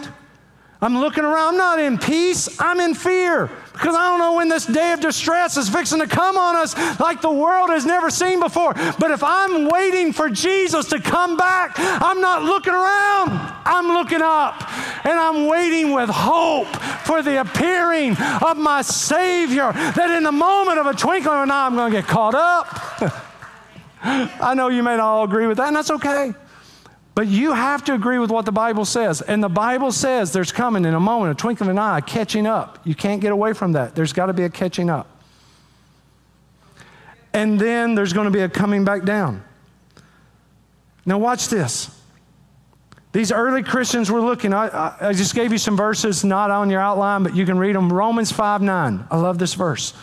I'm 0.81 0.99
looking 0.99 1.23
around, 1.23 1.53
I'm 1.53 1.57
not 1.57 1.79
in 1.79 1.97
peace, 1.97 2.59
I'm 2.59 2.79
in 2.79 2.93
fear 2.93 3.49
because 3.71 3.95
I 3.95 4.09
don't 4.09 4.19
know 4.19 4.35
when 4.35 4.49
this 4.49 4.65
day 4.65 4.91
of 4.91 4.99
distress 4.99 5.57
is 5.57 5.69
fixing 5.69 5.99
to 5.99 6.07
come 6.07 6.38
on 6.38 6.55
us 6.55 6.77
like 6.99 7.21
the 7.21 7.31
world 7.31 7.69
has 7.69 7.85
never 7.85 8.09
seen 8.09 8.39
before. 8.39 8.73
But 8.73 9.11
if 9.11 9.23
I'm 9.23 9.69
waiting 9.69 10.13
for 10.13 10.29
Jesus 10.29 10.88
to 10.89 10.99
come 10.99 11.38
back, 11.38 11.73
I'm 11.77 12.21
not 12.21 12.43
looking 12.43 12.73
around, 12.73 13.31
I'm 13.65 13.88
looking 13.88 14.21
up 14.21 14.61
and 15.05 15.13
I'm 15.17 15.47
waiting 15.47 15.91
with 15.91 16.09
hope 16.09 16.67
for 17.05 17.21
the 17.21 17.41
appearing 17.41 18.17
of 18.45 18.57
my 18.57 18.81
Savior. 18.81 19.71
That 19.71 20.11
in 20.11 20.23
the 20.23 20.31
moment 20.31 20.79
of 20.79 20.88
a 20.88 20.93
twinkling 20.93 21.35
of 21.35 21.43
an 21.43 21.51
eye, 21.51 21.65
I'm 21.65 21.75
going 21.75 21.91
to 21.91 22.01
get 22.01 22.07
caught 22.07 22.35
up. 22.35 23.21
I 24.03 24.53
know 24.53 24.67
you 24.67 24.83
may 24.83 24.97
not 24.97 25.05
all 25.05 25.23
agree 25.23 25.47
with 25.47 25.57
that, 25.57 25.67
and 25.67 25.75
that's 25.75 25.91
okay. 25.91 26.33
But 27.15 27.28
you 27.28 27.54
have 27.54 27.86
to 27.86 27.93
agree 27.93 28.19
with 28.19 28.30
what 28.30 28.43
the 28.43 28.51
Bible 28.51 28.84
says. 28.84 29.21
And 29.21 29.41
the 29.41 29.49
Bible 29.49 29.93
says 29.93 30.34
there's 30.34 30.51
coming 30.51 30.84
in 30.84 30.93
a 30.93 30.99
moment, 30.99 31.32
a 31.32 31.36
twinkling 31.41 31.69
of 31.69 31.71
an 31.71 31.80
eye, 31.80 32.01
catching 32.01 32.45
up. 32.45 32.80
You 32.84 32.93
can't 32.93 33.21
get 33.21 33.32
away 33.32 33.54
from 33.54 33.71
that. 33.71 33.95
There's 33.95 34.12
got 34.12 34.25
to 34.25 34.34
be 34.34 34.43
a 34.43 34.49
catching 34.49 34.89
up. 34.89 35.08
And 37.34 37.58
then 37.60 37.95
there's 37.95 38.12
going 38.12 38.25
to 38.25 38.32
be 38.32 38.41
a 38.41 38.49
coming 38.49 38.84
back 38.84 39.04
down. 39.04 39.43
Now, 41.06 41.17
watch 41.17 41.47
this. 41.47 41.89
These 43.13 43.32
early 43.32 43.63
Christians 43.63 44.12
were 44.12 44.19
looking. 44.19 44.54
I, 44.54 44.93
I, 44.99 45.13
just 45.13 45.36
gave 45.36 45.54
you 45.54 45.58
some 45.58 45.78
verses 45.78 46.25
not 46.25 46.51
on 46.51 46.69
your 46.69 46.82
outline, 46.82 47.23
but 47.23 47.34
you 47.34 47.45
can 47.45 47.58
read 47.58 47.75
them. 47.75 47.91
Romans 47.91 48.30
5 48.30 48.62
9. 48.62 49.08
I 49.10 49.17
love 49.17 49.38
this 49.38 49.54
verse. 49.54 49.93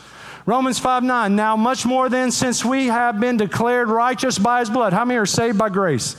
Romans 0.47 0.79
5 0.79 1.03
9. 1.03 1.37
Now, 1.37 1.57
much 1.57 1.85
more 1.85 2.09
than 2.09 2.31
since 2.31 2.65
we 2.65 2.87
have 2.87 3.21
been 3.21 3.37
declared 3.37 3.89
righteous 3.89 4.39
by 4.39 4.61
his 4.61 4.71
blood. 4.71 4.95
How 4.95 5.05
many 5.05 5.19
are 5.19 5.27
saved 5.27 5.59
by 5.59 5.69
grace? 5.69 6.17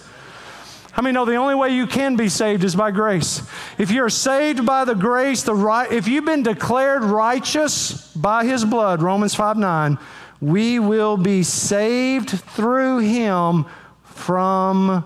How 0.93 1.01
many 1.01 1.13
know 1.13 1.25
the 1.25 1.35
only 1.35 1.55
way 1.55 1.69
you 1.69 1.87
can 1.87 2.15
be 2.15 2.29
saved 2.29 2.63
is 2.63 2.75
by 2.75 2.91
grace? 2.91 3.41
If 3.79 3.89
you're 3.89 4.11
saved 4.11 4.63
by 4.63 4.85
the 4.85 4.93
grace, 4.93 5.41
the 5.41 5.55
right, 5.55 5.91
if 5.91 6.07
you've 6.07 6.23
been 6.23 6.43
declared 6.43 7.03
righteous 7.03 8.13
by 8.15 8.45
his 8.45 8.63
blood, 8.63 9.01
Romans 9.01 9.33
5 9.33 9.57
9, 9.57 9.97
we 10.39 10.77
will 10.77 11.17
be 11.17 11.41
saved 11.41 12.29
through 12.29 12.99
him 12.99 13.65
from 14.03 15.03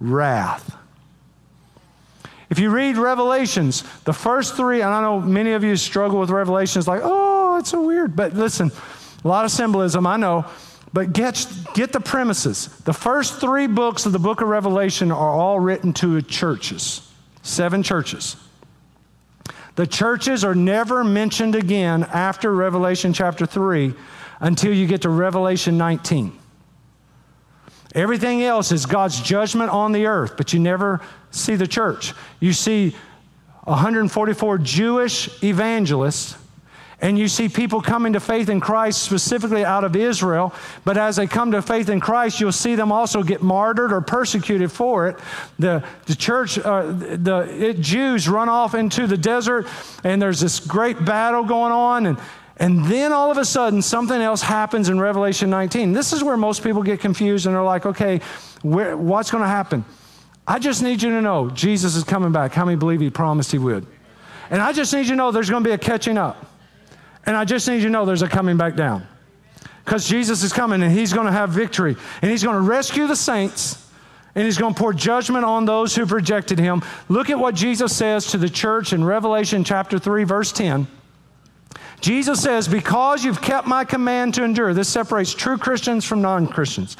wrath. 0.00 0.74
If 2.48 2.58
you 2.58 2.70
read 2.70 2.96
Revelations, 2.96 3.84
the 4.04 4.14
first 4.14 4.56
three, 4.56 4.80
and 4.80 4.88
I 4.88 5.02
know 5.02 5.20
many 5.20 5.52
of 5.52 5.62
you 5.62 5.76
struggle 5.76 6.18
with 6.18 6.30
Revelations, 6.30 6.88
like, 6.88 7.02
oh, 7.04 7.58
it's 7.58 7.68
so 7.68 7.86
weird. 7.86 8.16
But 8.16 8.32
listen, 8.32 8.72
a 9.22 9.28
lot 9.28 9.44
of 9.44 9.50
symbolism, 9.50 10.06
I 10.06 10.16
know. 10.16 10.46
But 10.92 11.12
get, 11.12 11.46
get 11.74 11.92
the 11.92 12.00
premises. 12.00 12.68
The 12.84 12.92
first 12.92 13.40
three 13.40 13.66
books 13.66 14.06
of 14.06 14.12
the 14.12 14.18
book 14.18 14.40
of 14.40 14.48
Revelation 14.48 15.12
are 15.12 15.30
all 15.30 15.60
written 15.60 15.92
to 15.94 16.22
churches, 16.22 17.12
seven 17.42 17.82
churches. 17.82 18.36
The 19.74 19.86
churches 19.86 20.44
are 20.44 20.54
never 20.54 21.04
mentioned 21.04 21.54
again 21.54 22.02
after 22.04 22.52
Revelation 22.52 23.12
chapter 23.12 23.46
3 23.46 23.94
until 24.40 24.72
you 24.72 24.86
get 24.86 25.02
to 25.02 25.08
Revelation 25.08 25.78
19. 25.78 26.36
Everything 27.94 28.42
else 28.42 28.72
is 28.72 28.86
God's 28.86 29.20
judgment 29.20 29.70
on 29.70 29.92
the 29.92 30.06
earth, 30.06 30.36
but 30.36 30.52
you 30.52 30.58
never 30.58 31.00
see 31.30 31.54
the 31.54 31.66
church. 31.66 32.12
You 32.40 32.52
see 32.52 32.94
144 33.64 34.58
Jewish 34.58 35.42
evangelists, 35.42 36.36
and 37.00 37.18
you 37.18 37.28
see 37.28 37.48
people 37.48 37.80
coming 37.80 38.14
to 38.14 38.20
faith 38.20 38.48
in 38.48 38.60
Christ 38.60 39.02
specifically 39.02 39.64
out 39.64 39.84
of 39.84 39.94
Israel. 39.94 40.52
But 40.84 40.96
as 40.96 41.16
they 41.16 41.26
come 41.26 41.52
to 41.52 41.62
faith 41.62 41.88
in 41.88 42.00
Christ, 42.00 42.40
you'll 42.40 42.50
see 42.50 42.74
them 42.74 42.90
also 42.90 43.22
get 43.22 43.40
martyred 43.40 43.92
or 43.92 44.00
persecuted 44.00 44.72
for 44.72 45.08
it. 45.08 45.16
The, 45.58 45.84
the 46.06 46.16
church, 46.16 46.58
uh, 46.58 46.90
the 46.90 47.46
it, 47.58 47.80
Jews 47.80 48.28
run 48.28 48.48
off 48.48 48.74
into 48.74 49.06
the 49.06 49.16
desert, 49.16 49.68
and 50.02 50.20
there's 50.20 50.40
this 50.40 50.58
great 50.58 51.04
battle 51.04 51.44
going 51.44 51.72
on, 51.72 52.06
and 52.06 52.18
and 52.60 52.84
then 52.86 53.12
all 53.12 53.30
of 53.30 53.38
a 53.38 53.44
sudden, 53.44 53.82
something 53.82 54.20
else 54.20 54.42
happens 54.42 54.88
in 54.88 54.98
Revelation 54.98 55.48
19. 55.48 55.92
This 55.92 56.12
is 56.12 56.24
where 56.24 56.36
most 56.36 56.64
people 56.64 56.82
get 56.82 56.98
confused 56.98 57.46
and 57.46 57.54
they're 57.54 57.62
like, 57.62 57.86
okay, 57.86 58.20
where, 58.62 58.96
what's 58.96 59.30
going 59.30 59.44
to 59.44 59.48
happen? 59.48 59.84
I 60.46 60.58
just 60.58 60.82
need 60.82 61.00
you 61.00 61.10
to 61.10 61.22
know 61.22 61.50
Jesus 61.50 61.94
is 61.94 62.02
coming 62.02 62.32
back. 62.32 62.52
How 62.52 62.64
many 62.64 62.76
believe 62.76 63.00
he 63.00 63.10
promised 63.10 63.52
he 63.52 63.58
would? 63.58 63.86
And 64.50 64.60
I 64.60 64.72
just 64.72 64.92
need 64.92 65.02
you 65.02 65.10
to 65.10 65.16
know 65.16 65.30
there's 65.30 65.50
going 65.50 65.62
to 65.62 65.68
be 65.68 65.74
a 65.74 65.78
catching 65.78 66.18
up. 66.18 66.47
And 67.26 67.36
I 67.36 67.44
just 67.44 67.68
need 67.68 67.76
you 67.76 67.82
to 67.82 67.90
know 67.90 68.04
there's 68.04 68.22
a 68.22 68.28
coming 68.28 68.56
back 68.56 68.74
down. 68.74 69.06
Because 69.84 70.06
Jesus 70.06 70.42
is 70.42 70.52
coming 70.52 70.82
and 70.82 70.92
he's 70.92 71.12
going 71.12 71.26
to 71.26 71.32
have 71.32 71.50
victory. 71.50 71.96
And 72.20 72.30
he's 72.30 72.42
going 72.42 72.56
to 72.56 72.60
rescue 72.60 73.06
the 73.06 73.16
saints 73.16 73.86
and 74.34 74.44
he's 74.44 74.58
going 74.58 74.74
to 74.74 74.78
pour 74.78 74.92
judgment 74.92 75.44
on 75.44 75.64
those 75.64 75.96
who've 75.96 76.12
rejected 76.12 76.58
him. 76.58 76.82
Look 77.08 77.30
at 77.30 77.38
what 77.38 77.54
Jesus 77.54 77.96
says 77.96 78.26
to 78.28 78.38
the 78.38 78.48
church 78.48 78.92
in 78.92 79.02
Revelation 79.02 79.64
chapter 79.64 79.98
3, 79.98 80.24
verse 80.24 80.52
10. 80.52 80.86
Jesus 82.00 82.40
says, 82.40 82.68
Because 82.68 83.24
you've 83.24 83.42
kept 83.42 83.66
my 83.66 83.84
command 83.84 84.34
to 84.34 84.44
endure, 84.44 84.74
this 84.74 84.88
separates 84.88 85.34
true 85.34 85.58
Christians 85.58 86.04
from 86.04 86.22
non 86.22 86.46
Christians. 86.46 86.96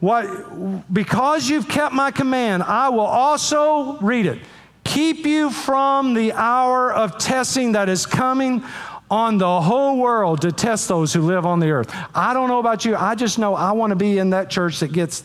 What, 0.00 0.92
because 0.92 1.48
you've 1.48 1.68
kept 1.68 1.94
my 1.94 2.10
command, 2.10 2.62
I 2.62 2.88
will 2.88 3.00
also, 3.00 3.98
read 3.98 4.26
it, 4.26 4.40
keep 4.84 5.24
you 5.24 5.50
from 5.50 6.14
the 6.14 6.32
hour 6.32 6.92
of 6.92 7.18
testing 7.18 7.72
that 7.72 7.88
is 7.88 8.06
coming 8.06 8.64
on 9.10 9.38
the 9.38 9.60
whole 9.60 9.98
world 9.98 10.40
to 10.42 10.52
test 10.52 10.88
those 10.88 11.12
who 11.12 11.22
live 11.22 11.46
on 11.46 11.60
the 11.60 11.70
earth. 11.70 11.94
I 12.14 12.34
don't 12.34 12.48
know 12.48 12.58
about 12.58 12.84
you, 12.84 12.96
I 12.96 13.14
just 13.14 13.38
know 13.38 13.54
I 13.54 13.72
want 13.72 13.90
to 13.90 13.96
be 13.96 14.18
in 14.18 14.30
that 14.30 14.50
church 14.50 14.80
that 14.80 14.92
gets 14.92 15.24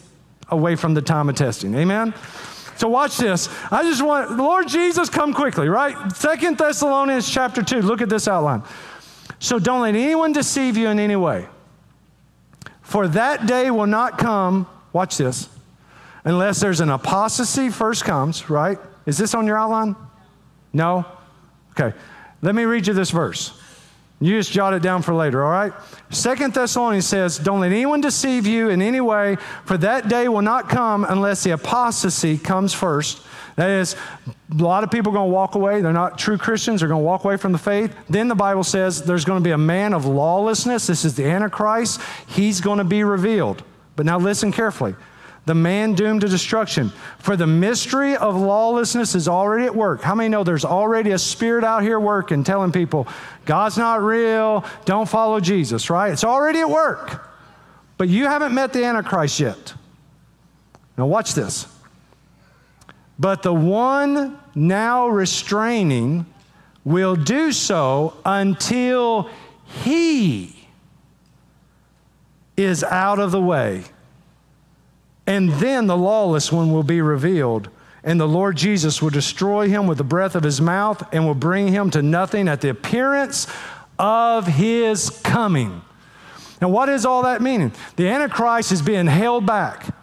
away 0.49 0.75
from 0.75 0.93
the 0.93 1.01
time 1.01 1.29
of 1.29 1.35
testing. 1.35 1.73
Amen? 1.75 2.13
So 2.77 2.89
watch 2.89 3.17
this. 3.17 3.47
I 3.71 3.83
just 3.83 4.03
want 4.03 4.37
Lord 4.37 4.67
Jesus 4.67 5.09
come 5.09 5.33
quickly, 5.33 5.69
right? 5.69 6.11
Second 6.15 6.57
Thessalonians 6.57 7.29
chapter 7.29 7.61
2. 7.61 7.81
Look 7.81 8.01
at 8.01 8.09
this 8.09 8.27
outline. 8.27 8.63
So 9.39 9.59
don't 9.59 9.81
let 9.81 9.95
anyone 9.95 10.33
deceive 10.33 10.77
you 10.77 10.87
in 10.89 10.99
any 10.99 11.15
way. 11.15 11.47
For 12.81 13.07
that 13.09 13.45
day 13.45 13.71
will 13.71 13.87
not 13.87 14.17
come, 14.17 14.67
watch 14.93 15.17
this, 15.17 15.47
unless 16.23 16.59
there's 16.59 16.79
an 16.79 16.89
apostasy 16.89 17.69
first 17.69 18.03
comes, 18.03 18.49
right? 18.49 18.77
Is 19.05 19.17
this 19.17 19.33
on 19.33 19.47
your 19.47 19.57
outline? 19.57 19.95
No? 20.73 21.05
Okay. 21.71 21.95
Let 22.41 22.55
me 22.55 22.63
read 22.63 22.87
you 22.87 22.93
this 22.93 23.11
verse. 23.11 23.60
You 24.21 24.37
just 24.37 24.51
jot 24.51 24.75
it 24.75 24.83
down 24.83 25.01
for 25.01 25.15
later, 25.15 25.43
all 25.43 25.51
right? 25.51 25.73
Second 26.11 26.53
Thessalonians 26.53 27.07
says, 27.07 27.39
Don't 27.39 27.59
let 27.59 27.71
anyone 27.71 28.01
deceive 28.01 28.45
you 28.45 28.69
in 28.69 28.79
any 28.79 29.01
way, 29.01 29.37
for 29.65 29.77
that 29.79 30.09
day 30.09 30.27
will 30.27 30.43
not 30.43 30.69
come 30.69 31.03
unless 31.03 31.43
the 31.43 31.51
apostasy 31.51 32.37
comes 32.37 32.71
first. 32.71 33.23
That 33.55 33.71
is, 33.71 33.95
a 34.51 34.63
lot 34.63 34.83
of 34.83 34.91
people 34.91 35.11
are 35.11 35.15
going 35.15 35.29
to 35.29 35.33
walk 35.33 35.55
away. 35.55 35.81
They're 35.81 35.91
not 35.91 36.19
true 36.19 36.37
Christians. 36.37 36.79
They're 36.81 36.89
going 36.89 37.01
to 37.01 37.05
walk 37.05 37.23
away 37.23 37.37
from 37.37 37.51
the 37.51 37.57
faith. 37.57 37.95
Then 38.09 38.27
the 38.27 38.35
Bible 38.35 38.63
says 38.63 39.03
there's 39.03 39.25
going 39.25 39.39
to 39.39 39.43
be 39.43 39.51
a 39.51 39.57
man 39.57 39.93
of 39.93 40.05
lawlessness. 40.05 40.87
This 40.87 41.03
is 41.03 41.15
the 41.15 41.25
Antichrist. 41.25 41.99
He's 42.27 42.61
going 42.61 42.77
to 42.77 42.83
be 42.83 43.03
revealed. 43.03 43.63
But 43.95 44.05
now 44.05 44.19
listen 44.19 44.51
carefully. 44.51 44.95
The 45.45 45.55
man 45.55 45.95
doomed 45.95 46.21
to 46.21 46.27
destruction. 46.27 46.91
For 47.17 47.35
the 47.35 47.47
mystery 47.47 48.15
of 48.15 48.35
lawlessness 48.35 49.15
is 49.15 49.27
already 49.27 49.65
at 49.65 49.75
work. 49.75 50.01
How 50.01 50.13
many 50.13 50.29
know 50.29 50.43
there's 50.43 50.65
already 50.65 51.11
a 51.11 51.17
spirit 51.17 51.63
out 51.63 51.81
here 51.81 51.99
working, 51.99 52.43
telling 52.43 52.71
people, 52.71 53.07
God's 53.45 53.77
not 53.77 54.03
real, 54.03 54.63
don't 54.85 55.09
follow 55.09 55.39
Jesus, 55.39 55.89
right? 55.89 56.13
It's 56.13 56.23
already 56.23 56.59
at 56.59 56.69
work. 56.69 57.27
But 57.97 58.07
you 58.09 58.25
haven't 58.25 58.53
met 58.53 58.71
the 58.71 58.83
Antichrist 58.83 59.39
yet. 59.39 59.73
Now, 60.97 61.07
watch 61.07 61.33
this. 61.33 61.67
But 63.17 63.43
the 63.43 63.53
one 63.53 64.39
now 64.53 65.07
restraining 65.07 66.25
will 66.83 67.15
do 67.15 67.51
so 67.51 68.15
until 68.25 69.29
he 69.65 70.67
is 72.57 72.83
out 72.83 73.19
of 73.19 73.31
the 73.31 73.41
way. 73.41 73.83
And 75.31 75.49
then 75.49 75.87
the 75.87 75.95
lawless 75.95 76.51
one 76.51 76.73
will 76.73 76.83
be 76.83 76.99
revealed, 76.99 77.69
and 78.03 78.19
the 78.19 78.27
Lord 78.27 78.57
Jesus 78.57 79.01
will 79.01 79.11
destroy 79.11 79.69
him 79.69 79.87
with 79.87 79.97
the 79.97 80.03
breath 80.03 80.35
of 80.35 80.43
his 80.43 80.59
mouth 80.59 81.01
and 81.13 81.25
will 81.25 81.35
bring 81.35 81.69
him 81.69 81.89
to 81.91 82.01
nothing 82.01 82.49
at 82.49 82.59
the 82.59 82.67
appearance 82.67 83.47
of 83.97 84.45
his 84.45 85.09
coming. 85.23 85.83
Now, 86.61 86.67
what 86.67 86.89
is 86.89 87.05
all 87.05 87.23
that 87.23 87.41
meaning? 87.41 87.71
The 87.95 88.09
Antichrist 88.09 88.73
is 88.73 88.81
being 88.81 89.07
held 89.07 89.45
back. 89.45 89.95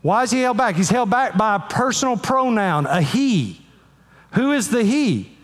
Why 0.00 0.22
is 0.22 0.30
he 0.30 0.42
held 0.42 0.58
back? 0.58 0.76
He's 0.76 0.90
held 0.90 1.10
back 1.10 1.36
by 1.36 1.56
a 1.56 1.58
personal 1.58 2.16
pronoun, 2.16 2.86
a 2.86 3.02
he. 3.02 3.60
Who 4.34 4.52
is 4.52 4.70
the 4.70 4.84
he? 4.84 5.37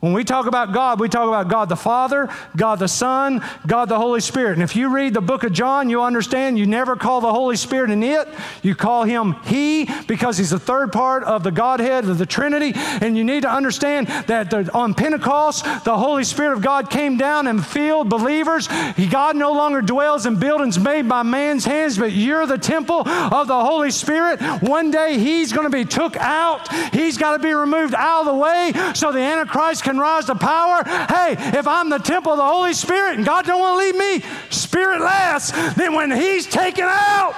When 0.00 0.12
we 0.12 0.24
talk 0.24 0.44
about 0.46 0.74
God, 0.74 1.00
we 1.00 1.08
talk 1.08 1.26
about 1.26 1.48
God 1.48 1.70
the 1.70 1.76
Father, 1.76 2.28
God 2.54 2.78
the 2.78 2.88
Son, 2.88 3.42
God 3.66 3.88
the 3.88 3.96
Holy 3.96 4.20
Spirit. 4.20 4.52
And 4.52 4.62
if 4.62 4.76
you 4.76 4.94
read 4.94 5.14
the 5.14 5.22
book 5.22 5.42
of 5.42 5.54
John, 5.54 5.88
you'll 5.88 6.04
understand 6.04 6.58
you 6.58 6.66
never 6.66 6.96
call 6.96 7.22
the 7.22 7.32
Holy 7.32 7.56
Spirit 7.56 7.90
an 7.90 8.02
it. 8.02 8.28
You 8.62 8.74
call 8.74 9.04
him 9.04 9.36
He 9.44 9.88
because 10.06 10.36
he's 10.36 10.50
the 10.50 10.58
third 10.58 10.92
part 10.92 11.24
of 11.24 11.42
the 11.42 11.50
Godhead 11.50 12.04
of 12.04 12.18
the 12.18 12.26
Trinity. 12.26 12.72
And 12.74 13.16
you 13.16 13.24
need 13.24 13.42
to 13.42 13.50
understand 13.50 14.08
that 14.26 14.50
the, 14.50 14.70
on 14.74 14.92
Pentecost, 14.92 15.64
the 15.84 15.96
Holy 15.96 16.24
Spirit 16.24 16.52
of 16.52 16.62
God 16.62 16.90
came 16.90 17.16
down 17.16 17.46
and 17.46 17.64
filled 17.64 18.10
believers. 18.10 18.68
He, 18.96 19.06
God 19.06 19.34
no 19.34 19.52
longer 19.52 19.80
dwells 19.80 20.26
in 20.26 20.38
buildings 20.38 20.78
made 20.78 21.08
by 21.08 21.22
man's 21.22 21.64
hands, 21.64 21.96
but 21.96 22.12
you're 22.12 22.44
the 22.44 22.58
temple 22.58 23.08
of 23.08 23.48
the 23.48 23.64
Holy 23.64 23.90
Spirit. 23.90 24.42
One 24.60 24.90
day 24.90 25.18
he's 25.18 25.54
going 25.54 25.64
to 25.64 25.74
be 25.74 25.86
took 25.86 26.18
out. 26.18 26.70
He's 26.92 27.16
got 27.16 27.32
to 27.32 27.38
be 27.38 27.54
removed 27.54 27.94
out 27.94 28.20
of 28.20 28.26
the 28.26 28.34
way 28.34 28.72
so 28.94 29.10
the 29.10 29.20
Antichrist 29.20 29.85
can 29.86 29.98
rise 29.98 30.24
to 30.24 30.34
power. 30.34 30.82
Hey, 30.84 31.36
if 31.56 31.66
I'm 31.68 31.88
the 31.88 31.98
temple 31.98 32.32
of 32.32 32.38
the 32.38 32.44
Holy 32.44 32.74
Spirit 32.74 33.16
and 33.16 33.24
God 33.24 33.46
don't 33.46 33.60
want 33.60 33.80
to 33.80 33.86
leave 33.86 34.20
me 34.20 34.28
spirit 34.50 35.00
last, 35.00 35.54
then 35.76 35.94
when 35.94 36.10
He's 36.10 36.44
taken 36.44 36.84
out, 36.84 37.34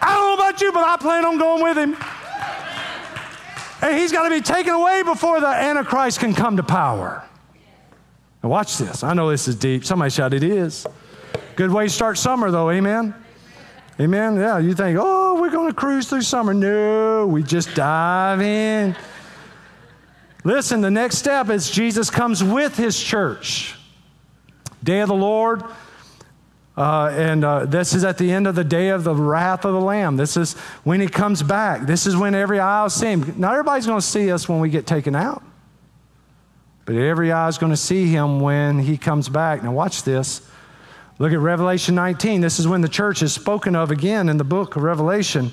I 0.00 0.14
don't 0.14 0.38
know 0.38 0.44
about 0.44 0.60
you, 0.60 0.70
but 0.70 0.84
I 0.84 0.98
plan 0.98 1.24
on 1.24 1.38
going 1.38 1.62
with 1.62 1.78
Him. 1.78 1.96
And 3.80 3.98
He's 3.98 4.12
got 4.12 4.24
to 4.24 4.30
be 4.30 4.42
taken 4.42 4.74
away 4.74 5.02
before 5.02 5.40
the 5.40 5.46
Antichrist 5.46 6.20
can 6.20 6.34
come 6.34 6.58
to 6.58 6.62
power. 6.62 7.24
Now, 8.42 8.50
watch 8.50 8.76
this. 8.76 9.02
I 9.02 9.14
know 9.14 9.30
this 9.30 9.48
is 9.48 9.56
deep. 9.56 9.86
Somebody 9.86 10.10
shout, 10.10 10.34
It 10.34 10.44
is. 10.44 10.86
Good 11.56 11.70
way 11.72 11.86
to 11.86 11.90
start 11.90 12.18
summer, 12.18 12.50
though, 12.50 12.70
amen? 12.70 13.14
Amen? 13.98 14.36
Yeah, 14.36 14.58
you 14.58 14.74
think, 14.74 14.98
oh, 15.00 15.40
we're 15.40 15.50
going 15.50 15.68
to 15.68 15.74
cruise 15.74 16.06
through 16.08 16.22
summer. 16.22 16.52
No, 16.52 17.26
we 17.26 17.42
just 17.42 17.74
dive 17.74 18.42
in. 18.42 18.94
Listen, 20.44 20.80
the 20.80 20.90
next 20.90 21.18
step 21.18 21.50
is 21.50 21.70
Jesus 21.70 22.10
comes 22.10 22.42
with 22.42 22.76
his 22.76 23.00
church. 23.02 23.74
Day 24.82 25.00
of 25.00 25.08
the 25.08 25.14
Lord. 25.14 25.62
Uh, 26.76 27.10
and 27.12 27.44
uh, 27.44 27.64
this 27.66 27.92
is 27.92 28.04
at 28.04 28.18
the 28.18 28.30
end 28.30 28.46
of 28.46 28.54
the 28.54 28.62
day 28.62 28.90
of 28.90 29.02
the 29.02 29.12
wrath 29.14 29.64
of 29.64 29.72
the 29.72 29.80
Lamb. 29.80 30.16
This 30.16 30.36
is 30.36 30.54
when 30.84 31.00
he 31.00 31.08
comes 31.08 31.42
back. 31.42 31.88
This 31.88 32.06
is 32.06 32.16
when 32.16 32.36
every 32.36 32.60
eye 32.60 32.82
will 32.84 32.90
see 32.90 33.08
him. 33.08 33.34
Not 33.36 33.54
everybody's 33.54 33.86
going 33.86 33.98
to 33.98 34.06
see 34.06 34.30
us 34.30 34.48
when 34.48 34.60
we 34.60 34.70
get 34.70 34.86
taken 34.86 35.16
out, 35.16 35.42
but 36.84 36.94
every 36.94 37.32
eye 37.32 37.48
is 37.48 37.58
going 37.58 37.72
to 37.72 37.76
see 37.76 38.06
him 38.06 38.38
when 38.38 38.78
he 38.78 38.96
comes 38.96 39.28
back. 39.28 39.64
Now, 39.64 39.72
watch 39.72 40.04
this. 40.04 40.48
Look 41.18 41.32
at 41.32 41.40
Revelation 41.40 41.96
19. 41.96 42.42
This 42.42 42.60
is 42.60 42.68
when 42.68 42.80
the 42.80 42.88
church 42.88 43.22
is 43.22 43.32
spoken 43.32 43.74
of 43.74 43.90
again 43.90 44.28
in 44.28 44.36
the 44.36 44.44
book 44.44 44.76
of 44.76 44.84
Revelation. 44.84 45.50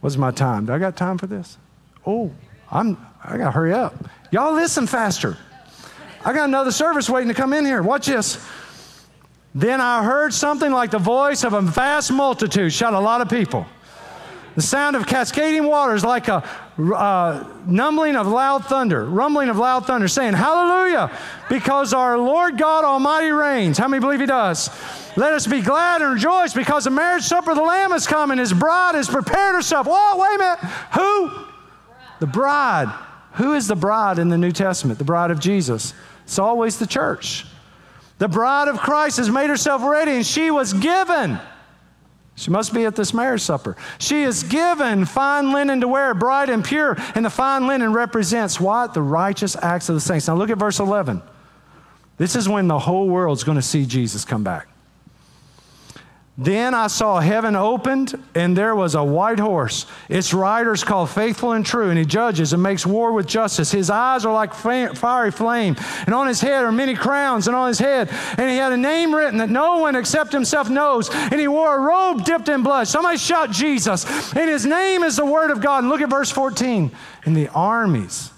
What's 0.00 0.16
my 0.16 0.32
time? 0.32 0.66
Do 0.66 0.72
I 0.72 0.80
got 0.80 0.96
time 0.96 1.18
for 1.18 1.28
this? 1.28 1.56
Oh, 2.04 2.32
I'm, 2.68 2.98
I 3.24 3.36
got 3.36 3.46
to 3.46 3.50
hurry 3.50 3.72
up. 3.72 3.94
Y'all 4.30 4.54
listen 4.54 4.86
faster. 4.86 5.36
I 6.24 6.32
got 6.32 6.48
another 6.48 6.72
service 6.72 7.10
waiting 7.10 7.28
to 7.28 7.34
come 7.34 7.52
in 7.52 7.64
here. 7.64 7.82
Watch 7.82 8.06
this. 8.06 8.44
Then 9.54 9.80
I 9.80 10.02
heard 10.02 10.32
something 10.32 10.72
like 10.72 10.90
the 10.90 10.98
voice 10.98 11.44
of 11.44 11.52
a 11.52 11.60
vast 11.60 12.10
multitude, 12.10 12.72
shout 12.72 12.94
a 12.94 13.00
lot 13.00 13.20
of 13.20 13.28
people. 13.28 13.66
The 14.54 14.62
sound 14.62 14.96
of 14.96 15.06
cascading 15.06 15.64
waters 15.64 16.04
like 16.04 16.28
a 16.28 16.46
uh, 16.78 17.44
numbling 17.66 18.16
of 18.16 18.26
loud 18.26 18.66
thunder, 18.66 19.04
rumbling 19.06 19.48
of 19.48 19.56
loud 19.56 19.86
thunder, 19.86 20.08
saying, 20.08 20.34
Hallelujah, 20.34 21.10
because 21.48 21.94
our 21.94 22.18
Lord 22.18 22.58
God 22.58 22.84
Almighty 22.84 23.30
reigns. 23.30 23.78
How 23.78 23.88
many 23.88 24.00
believe 24.00 24.20
He 24.20 24.26
does? 24.26 24.68
Let 25.16 25.32
us 25.32 25.46
be 25.46 25.62
glad 25.62 26.02
and 26.02 26.14
rejoice 26.14 26.52
because 26.52 26.84
the 26.84 26.90
marriage 26.90 27.24
supper 27.24 27.52
of 27.52 27.56
the 27.56 27.62
Lamb 27.62 27.92
is 27.92 28.06
coming. 28.06 28.38
His 28.38 28.52
bride 28.52 28.94
has 28.94 29.08
prepared 29.08 29.54
herself. 29.54 29.86
Whoa, 29.90 30.18
wait 30.18 30.34
a 30.34 30.38
minute. 30.38 30.58
Who? 30.94 31.46
The 32.20 32.26
bride. 32.26 32.92
Who 33.34 33.54
is 33.54 33.68
the 33.68 33.76
bride 33.76 34.18
in 34.18 34.28
the 34.28 34.38
New 34.38 34.52
Testament? 34.52 34.98
The 34.98 35.04
bride 35.04 35.30
of 35.30 35.40
Jesus. 35.40 35.94
It's 36.24 36.38
always 36.38 36.78
the 36.78 36.86
church. 36.86 37.46
The 38.18 38.28
bride 38.28 38.68
of 38.68 38.78
Christ 38.78 39.16
has 39.16 39.30
made 39.30 39.50
herself 39.50 39.82
ready 39.82 40.12
and 40.12 40.26
she 40.26 40.50
was 40.50 40.72
given. 40.72 41.38
She 42.34 42.50
must 42.50 42.72
be 42.72 42.84
at 42.84 42.96
this 42.96 43.12
marriage 43.12 43.42
supper. 43.42 43.76
She 43.98 44.22
is 44.22 44.42
given 44.42 45.04
fine 45.04 45.52
linen 45.52 45.80
to 45.82 45.88
wear, 45.88 46.14
bright 46.14 46.48
and 46.48 46.64
pure, 46.64 46.96
and 47.14 47.24
the 47.24 47.30
fine 47.30 47.66
linen 47.66 47.92
represents 47.92 48.58
what? 48.58 48.94
The 48.94 49.02
righteous 49.02 49.56
acts 49.56 49.88
of 49.88 49.94
the 49.94 50.00
saints. 50.00 50.28
Now 50.28 50.36
look 50.36 50.50
at 50.50 50.58
verse 50.58 50.78
11. 50.78 51.22
This 52.16 52.36
is 52.36 52.48
when 52.48 52.68
the 52.68 52.78
whole 52.78 53.08
world's 53.08 53.44
going 53.44 53.56
to 53.56 53.62
see 53.62 53.84
Jesus 53.84 54.24
come 54.24 54.44
back. 54.44 54.68
Then 56.38 56.72
I 56.72 56.86
saw 56.86 57.20
heaven 57.20 57.54
opened, 57.54 58.14
and 58.34 58.56
there 58.56 58.74
was 58.74 58.94
a 58.94 59.04
white 59.04 59.38
horse. 59.38 59.84
Its 60.08 60.32
rider 60.32 60.72
is 60.72 60.82
called 60.82 61.10
Faithful 61.10 61.52
and 61.52 61.64
True, 61.64 61.90
and 61.90 61.98
he 61.98 62.06
judges 62.06 62.54
and 62.54 62.62
makes 62.62 62.86
war 62.86 63.12
with 63.12 63.26
justice. 63.26 63.70
His 63.70 63.90
eyes 63.90 64.24
are 64.24 64.32
like 64.32 64.54
fiery 64.54 65.30
flame, 65.30 65.76
and 66.06 66.14
on 66.14 66.26
his 66.26 66.40
head 66.40 66.64
are 66.64 66.72
many 66.72 66.94
crowns, 66.94 67.48
and 67.48 67.54
on 67.54 67.68
his 67.68 67.78
head, 67.78 68.08
and 68.38 68.50
he 68.50 68.56
had 68.56 68.72
a 68.72 68.78
name 68.78 69.14
written 69.14 69.38
that 69.38 69.50
no 69.50 69.78
one 69.78 69.94
except 69.94 70.32
himself 70.32 70.70
knows, 70.70 71.10
and 71.10 71.38
he 71.38 71.48
wore 71.48 71.76
a 71.76 71.80
robe 71.80 72.24
dipped 72.24 72.48
in 72.48 72.62
blood. 72.62 72.88
Somebody 72.88 73.18
shout 73.18 73.50
Jesus, 73.50 74.06
and 74.34 74.48
his 74.48 74.64
name 74.64 75.02
is 75.02 75.16
the 75.16 75.26
Word 75.26 75.50
of 75.50 75.60
God. 75.60 75.80
And 75.80 75.90
look 75.90 76.00
at 76.00 76.08
verse 76.08 76.30
14. 76.30 76.90
And 77.26 77.36
the 77.36 77.48
armies 77.48 78.30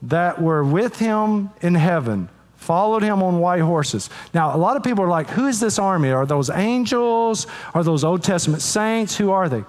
that 0.00 0.40
were 0.40 0.64
with 0.64 0.98
him 0.98 1.50
in 1.60 1.74
heaven 1.74 2.30
followed 2.62 3.02
him 3.02 3.22
on 3.22 3.40
white 3.40 3.60
horses. 3.60 4.08
Now, 4.32 4.54
a 4.54 4.58
lot 4.58 4.76
of 4.76 4.82
people 4.82 5.04
are 5.04 5.08
like, 5.08 5.28
who 5.28 5.48
is 5.48 5.60
this 5.60 5.78
army? 5.78 6.10
Are 6.10 6.24
those 6.24 6.48
angels? 6.48 7.46
Are 7.74 7.82
those 7.82 8.04
Old 8.04 8.22
Testament 8.22 8.62
saints? 8.62 9.16
Who 9.16 9.30
are 9.30 9.48
they? 9.48 9.64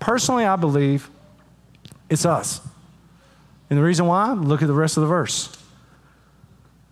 Personally, 0.00 0.44
I 0.44 0.56
believe 0.56 1.08
it's 2.10 2.26
us. 2.26 2.60
And 3.70 3.78
the 3.78 3.82
reason 3.82 4.06
why? 4.06 4.32
Look 4.32 4.60
at 4.60 4.66
the 4.66 4.74
rest 4.74 4.96
of 4.96 5.02
the 5.02 5.06
verse. 5.06 5.56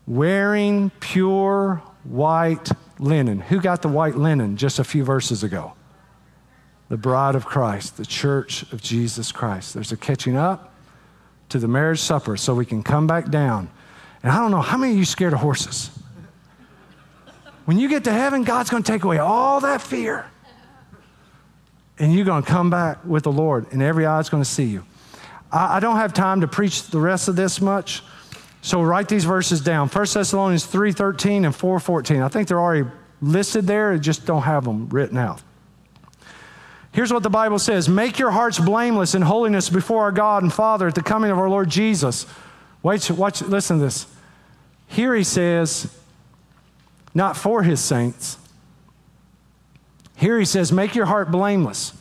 Wearing 0.07 0.91
pure 1.01 1.83
white 2.05 2.71
linen. 2.99 3.41
Who 3.41 3.61
got 3.61 3.83
the 3.83 3.89
white 3.89 4.17
linen 4.17 4.57
just 4.57 4.79
a 4.79 4.85
few 4.85 5.05
verses 5.05 5.43
ago? 5.43 5.75
The 6.89 6.97
bride 6.97 7.35
of 7.35 7.45
Christ, 7.45 7.97
the 7.97 8.07
church 8.07 8.63
of 8.73 8.81
Jesus 8.81 9.31
Christ. 9.31 9.75
There's 9.75 9.93
a 9.93 9.97
catching 9.97 10.37
up 10.37 10.73
to 11.51 11.59
the 11.59 11.69
marriage 11.69 12.01
supper 12.01 12.37
so 12.37 12.55
we 12.55 12.65
can 12.65 12.83
come 12.83 13.07
back 13.07 13.31
down 13.31 13.71
and 14.23 14.33
I 14.33 14.39
don't 14.39 14.51
know 14.51 14.61
how 14.61 14.77
many 14.77 14.93
of 14.93 14.99
you 14.99 15.05
scared 15.05 15.33
of 15.33 15.41
horses. 15.41 15.91
When 17.65 17.79
you 17.79 17.89
get 17.89 18.05
to 18.05 18.13
heaven, 18.13 18.43
God's 18.45 18.71
going 18.71 18.83
to 18.83 18.91
take 18.91 19.05
away 19.05 19.19
all 19.19 19.61
that 19.61 19.81
fear. 19.81 20.27
And 21.99 22.15
you're 22.15 22.25
going 22.25 22.43
to 22.43 22.49
come 22.49 22.71
back 22.71 23.05
with 23.05 23.25
the 23.25 23.33
Lord, 23.33 23.67
and 23.73 23.83
every 23.83 24.07
eye 24.07 24.21
is 24.21 24.29
going 24.29 24.43
to 24.43 24.49
see 24.49 24.65
you. 24.65 24.85
I, 25.53 25.77
I 25.77 25.81
don't 25.81 25.97
have 25.97 26.13
time 26.13 26.41
to 26.41 26.49
preach 26.49 26.89
the 26.89 26.99
rest 26.99 27.29
of 27.29 27.37
this 27.37 27.61
much, 27.61 28.03
so 28.63 28.83
write 28.83 29.09
these 29.09 29.25
verses 29.25 29.61
down 29.61 29.89
1 29.89 30.07
Thessalonians 30.13 30.67
3.13 30.67 31.45
and 31.45 31.55
4.14. 31.55 32.23
I 32.23 32.29
think 32.29 32.49
they're 32.49 32.61
already 32.61 32.89
listed 33.23 33.67
there, 33.67 33.97
just 33.99 34.27
don't 34.27 34.43
have 34.43 34.65
them 34.65 34.89
written 34.89 35.19
out. 35.19 35.43
Here's 36.93 37.13
what 37.13 37.23
the 37.23 37.31
Bible 37.31 37.59
says 37.59 37.89
Make 37.89 38.19
your 38.19 38.31
hearts 38.31 38.59
blameless 38.59 39.15
in 39.15 39.23
holiness 39.23 39.71
before 39.71 40.03
our 40.03 40.13
God 40.13 40.43
and 40.43 40.53
Father 40.53 40.89
at 40.89 40.95
the 40.95 41.03
coming 41.03 41.31
of 41.31 41.39
our 41.39 41.49
Lord 41.49 41.69
Jesus. 41.69 42.27
Watch, 42.83 43.11
watch, 43.11 43.43
listen 43.43 43.79
to 43.79 43.85
this. 43.85 44.07
Here 44.87 45.15
he 45.15 45.25
says, 45.25 45.95
not 47.15 47.37
for 47.37 47.63
his 47.63 47.81
saints. 47.81 48.39
Here 50.17 50.39
he 50.39 50.45
says, 50.45 50.73
make 50.73 50.95
your 50.95 51.07
heart 51.07 51.31
blameless 51.31 51.93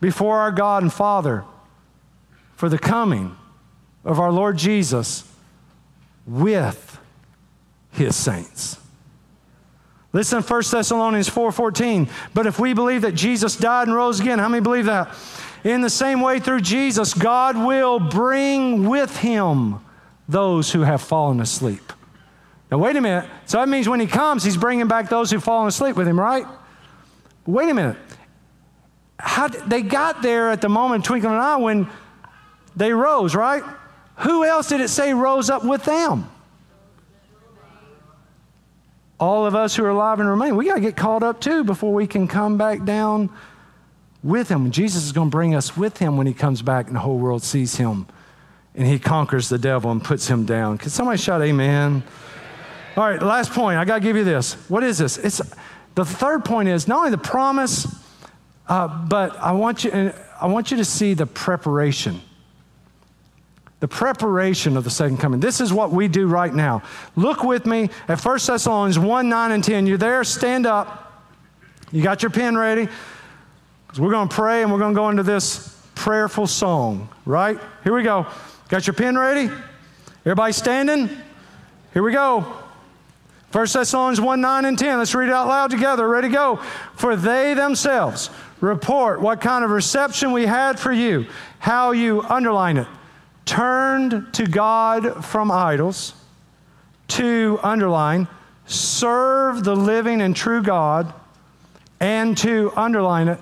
before 0.00 0.38
our 0.38 0.52
God 0.52 0.82
and 0.82 0.92
Father 0.92 1.44
for 2.54 2.68
the 2.68 2.78
coming 2.78 3.36
of 4.04 4.18
our 4.20 4.32
Lord 4.32 4.56
Jesus 4.56 5.24
with 6.26 6.98
his 7.92 8.14
saints. 8.16 8.78
Listen 10.12 10.42
1 10.42 10.62
Thessalonians 10.70 11.28
4:14. 11.28 12.08
But 12.32 12.46
if 12.46 12.58
we 12.58 12.72
believe 12.72 13.02
that 13.02 13.14
Jesus 13.14 13.56
died 13.56 13.88
and 13.88 13.96
rose 13.96 14.20
again, 14.20 14.38
how 14.38 14.48
many 14.48 14.62
believe 14.62 14.86
that? 14.86 15.14
In 15.64 15.80
the 15.80 15.90
same 15.90 16.20
way, 16.20 16.38
through 16.38 16.60
Jesus, 16.60 17.14
God 17.14 17.56
will 17.56 17.98
bring 17.98 18.88
with 18.88 19.16
him 19.18 19.80
those 20.28 20.72
who 20.72 20.82
have 20.82 21.02
fallen 21.02 21.40
asleep. 21.40 21.92
Now, 22.70 22.78
wait 22.78 22.96
a 22.96 23.00
minute. 23.00 23.28
So 23.46 23.58
that 23.58 23.68
means 23.68 23.88
when 23.88 24.00
he 24.00 24.06
comes, 24.06 24.44
he's 24.44 24.56
bringing 24.56 24.88
back 24.88 25.08
those 25.08 25.30
who've 25.30 25.42
fallen 25.42 25.68
asleep 25.68 25.96
with 25.96 26.06
him, 26.06 26.20
right? 26.20 26.46
Wait 27.46 27.68
a 27.70 27.74
minute. 27.74 27.96
How, 29.18 29.48
they 29.48 29.82
got 29.82 30.22
there 30.22 30.50
at 30.50 30.60
the 30.60 30.68
moment, 30.68 31.04
twinkling 31.04 31.32
an 31.32 31.40
eye, 31.40 31.56
when 31.56 31.88
they 32.76 32.92
rose, 32.92 33.34
right? 33.34 33.64
Who 34.18 34.44
else 34.44 34.68
did 34.68 34.80
it 34.80 34.88
say 34.88 35.14
rose 35.14 35.50
up 35.50 35.64
with 35.64 35.84
them? 35.84 36.30
All 39.18 39.46
of 39.46 39.54
us 39.54 39.74
who 39.74 39.84
are 39.84 39.90
alive 39.90 40.20
and 40.20 40.28
remain. 40.28 40.54
We 40.54 40.66
got 40.66 40.76
to 40.76 40.80
get 40.80 40.96
caught 40.96 41.24
up 41.24 41.40
too 41.40 41.64
before 41.64 41.92
we 41.92 42.06
can 42.06 42.28
come 42.28 42.56
back 42.56 42.84
down 42.84 43.30
with 44.22 44.48
him. 44.48 44.70
Jesus 44.70 45.04
is 45.04 45.12
going 45.12 45.28
to 45.28 45.30
bring 45.30 45.54
us 45.54 45.76
with 45.76 45.98
him 45.98 46.16
when 46.16 46.26
he 46.26 46.32
comes 46.32 46.62
back 46.62 46.86
and 46.86 46.96
the 46.96 47.00
whole 47.00 47.18
world 47.18 47.42
sees 47.42 47.76
him 47.76 48.06
and 48.74 48.86
he 48.86 48.98
conquers 48.98 49.48
the 49.48 49.58
devil 49.58 49.90
and 49.90 50.02
puts 50.02 50.28
him 50.28 50.44
down. 50.44 50.78
Can 50.78 50.90
somebody 50.90 51.18
shout 51.18 51.42
amen? 51.42 52.02
All 52.96 53.04
right, 53.04 53.22
last 53.22 53.52
point. 53.52 53.78
I 53.78 53.84
got 53.84 53.96
to 53.96 54.00
give 54.00 54.16
you 54.16 54.24
this. 54.24 54.54
What 54.68 54.82
is 54.82 54.98
this? 54.98 55.18
It's 55.18 55.40
the 55.94 56.04
third 56.04 56.44
point 56.44 56.68
is 56.68 56.88
not 56.88 56.98
only 56.98 57.10
the 57.10 57.18
promise, 57.18 57.86
uh, 58.68 58.88
but 59.06 59.36
I 59.38 59.52
want 59.52 59.84
you. 59.84 60.12
I 60.40 60.46
want 60.46 60.70
you 60.70 60.76
to 60.76 60.84
see 60.84 61.14
the 61.14 61.26
preparation. 61.26 62.20
The 63.80 63.88
preparation 63.88 64.76
of 64.76 64.84
the 64.84 64.90
second 64.90 65.18
coming. 65.18 65.40
This 65.40 65.60
is 65.60 65.72
what 65.72 65.90
we 65.90 66.08
do 66.08 66.26
right 66.26 66.52
now. 66.52 66.82
Look 67.16 67.44
with 67.44 67.66
me 67.66 67.90
at 68.08 68.24
1 68.24 68.38
Thessalonians 68.46 68.98
1 68.98 69.28
9 69.28 69.52
and 69.52 69.62
10. 69.62 69.86
You're 69.86 69.98
there, 69.98 70.24
stand 70.24 70.66
up. 70.66 71.24
You 71.92 72.02
got 72.02 72.22
your 72.22 72.30
pen 72.30 72.56
ready. 72.56 72.88
Because 73.98 74.06
we're 74.06 74.12
going 74.12 74.28
to 74.28 74.34
pray 74.36 74.62
and 74.62 74.70
we're 74.70 74.78
going 74.78 74.94
to 74.94 74.96
go 74.96 75.10
into 75.10 75.24
this 75.24 75.76
prayerful 75.96 76.46
song, 76.46 77.08
right? 77.26 77.58
Here 77.82 77.92
we 77.92 78.04
go. 78.04 78.28
Got 78.68 78.86
your 78.86 78.94
pen 78.94 79.18
ready? 79.18 79.52
Everybody 80.20 80.52
standing? 80.52 81.10
Here 81.92 82.04
we 82.04 82.12
go. 82.12 82.42
1 83.50 83.66
Thessalonians 83.72 84.20
1 84.20 84.40
9 84.40 84.64
and 84.66 84.78
10. 84.78 84.98
Let's 84.98 85.16
read 85.16 85.30
it 85.30 85.32
out 85.32 85.48
loud 85.48 85.72
together. 85.72 86.06
Ready, 86.06 86.28
to 86.28 86.32
go. 86.32 86.56
For 86.94 87.16
they 87.16 87.54
themselves 87.54 88.30
report 88.60 89.20
what 89.20 89.40
kind 89.40 89.64
of 89.64 89.72
reception 89.72 90.30
we 90.30 90.46
had 90.46 90.78
for 90.78 90.92
you, 90.92 91.26
how 91.58 91.90
you, 91.90 92.22
underline 92.22 92.76
it, 92.76 92.86
turned 93.46 94.32
to 94.34 94.46
God 94.46 95.24
from 95.24 95.50
idols, 95.50 96.14
to, 97.08 97.58
underline, 97.64 98.28
serve 98.64 99.64
the 99.64 99.74
living 99.74 100.20
and 100.20 100.36
true 100.36 100.62
God, 100.62 101.12
and 101.98 102.38
to, 102.38 102.72
underline 102.76 103.26
it, 103.26 103.40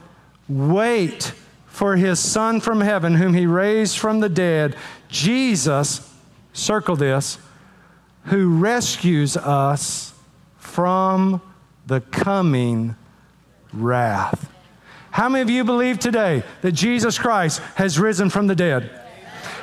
Wait 0.49 1.33
for 1.67 1.97
his 1.97 2.19
Son 2.19 2.61
from 2.61 2.81
heaven, 2.81 3.15
whom 3.15 3.35
he 3.35 3.47
raised 3.47 3.99
from 3.99 4.21
the 4.21 4.29
dead, 4.29 4.77
Jesus, 5.09 6.13
circle 6.53 6.97
this, 6.97 7.39
who 8.25 8.59
rescues 8.59 9.37
us 9.37 10.15
from 10.57 11.41
the 11.87 12.01
coming 12.01 12.97
wrath. 13.73 14.51
How 15.11 15.29
many 15.29 15.43
of 15.43 15.51
you 15.51 15.65
believe 15.65 15.99
today 15.99 16.43
that 16.63 16.73
Jesus 16.73 17.19
Christ 17.19 17.61
has 17.77 17.99
risen 17.99 18.31
from 18.31 18.47
the 18.47 18.55
dead? 18.55 18.91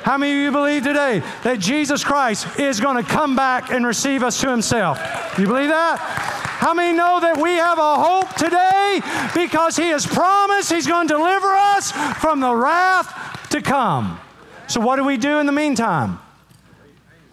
How 0.02 0.18
many 0.18 0.32
of 0.32 0.38
you 0.38 0.50
believe 0.52 0.82
today 0.82 1.22
that 1.44 1.60
Jesus 1.60 2.04
Christ 2.04 2.58
is 2.58 2.78
going 2.78 3.02
to 3.02 3.10
come 3.10 3.36
back 3.36 3.70
and 3.70 3.86
receive 3.86 4.22
us 4.22 4.40
to 4.40 4.50
himself? 4.50 5.00
You 5.38 5.46
believe 5.46 5.68
that? 5.68 6.43
How 6.64 6.72
many 6.72 6.96
know 6.96 7.20
that 7.20 7.36
we 7.36 7.56
have 7.56 7.78
a 7.78 7.96
hope 7.96 8.34
today 8.36 9.02
because 9.34 9.76
he 9.76 9.90
has 9.90 10.06
promised 10.06 10.72
he's 10.72 10.86
going 10.86 11.06
to 11.08 11.12
deliver 11.12 11.52
us 11.52 11.92
from 11.92 12.40
the 12.40 12.56
wrath 12.56 13.50
to 13.50 13.60
come? 13.60 14.18
So, 14.66 14.80
what 14.80 14.96
do 14.96 15.04
we 15.04 15.18
do 15.18 15.40
in 15.40 15.44
the 15.44 15.52
meantime? 15.52 16.18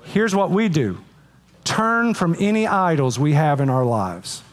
Here's 0.04 0.36
what 0.36 0.52
we 0.52 0.68
do 0.68 0.98
turn 1.64 2.14
from 2.14 2.36
any 2.42 2.68
idols 2.68 3.18
we 3.18 3.32
have 3.32 3.62
in 3.62 3.70
our 3.70 3.86
lives. 3.86 4.44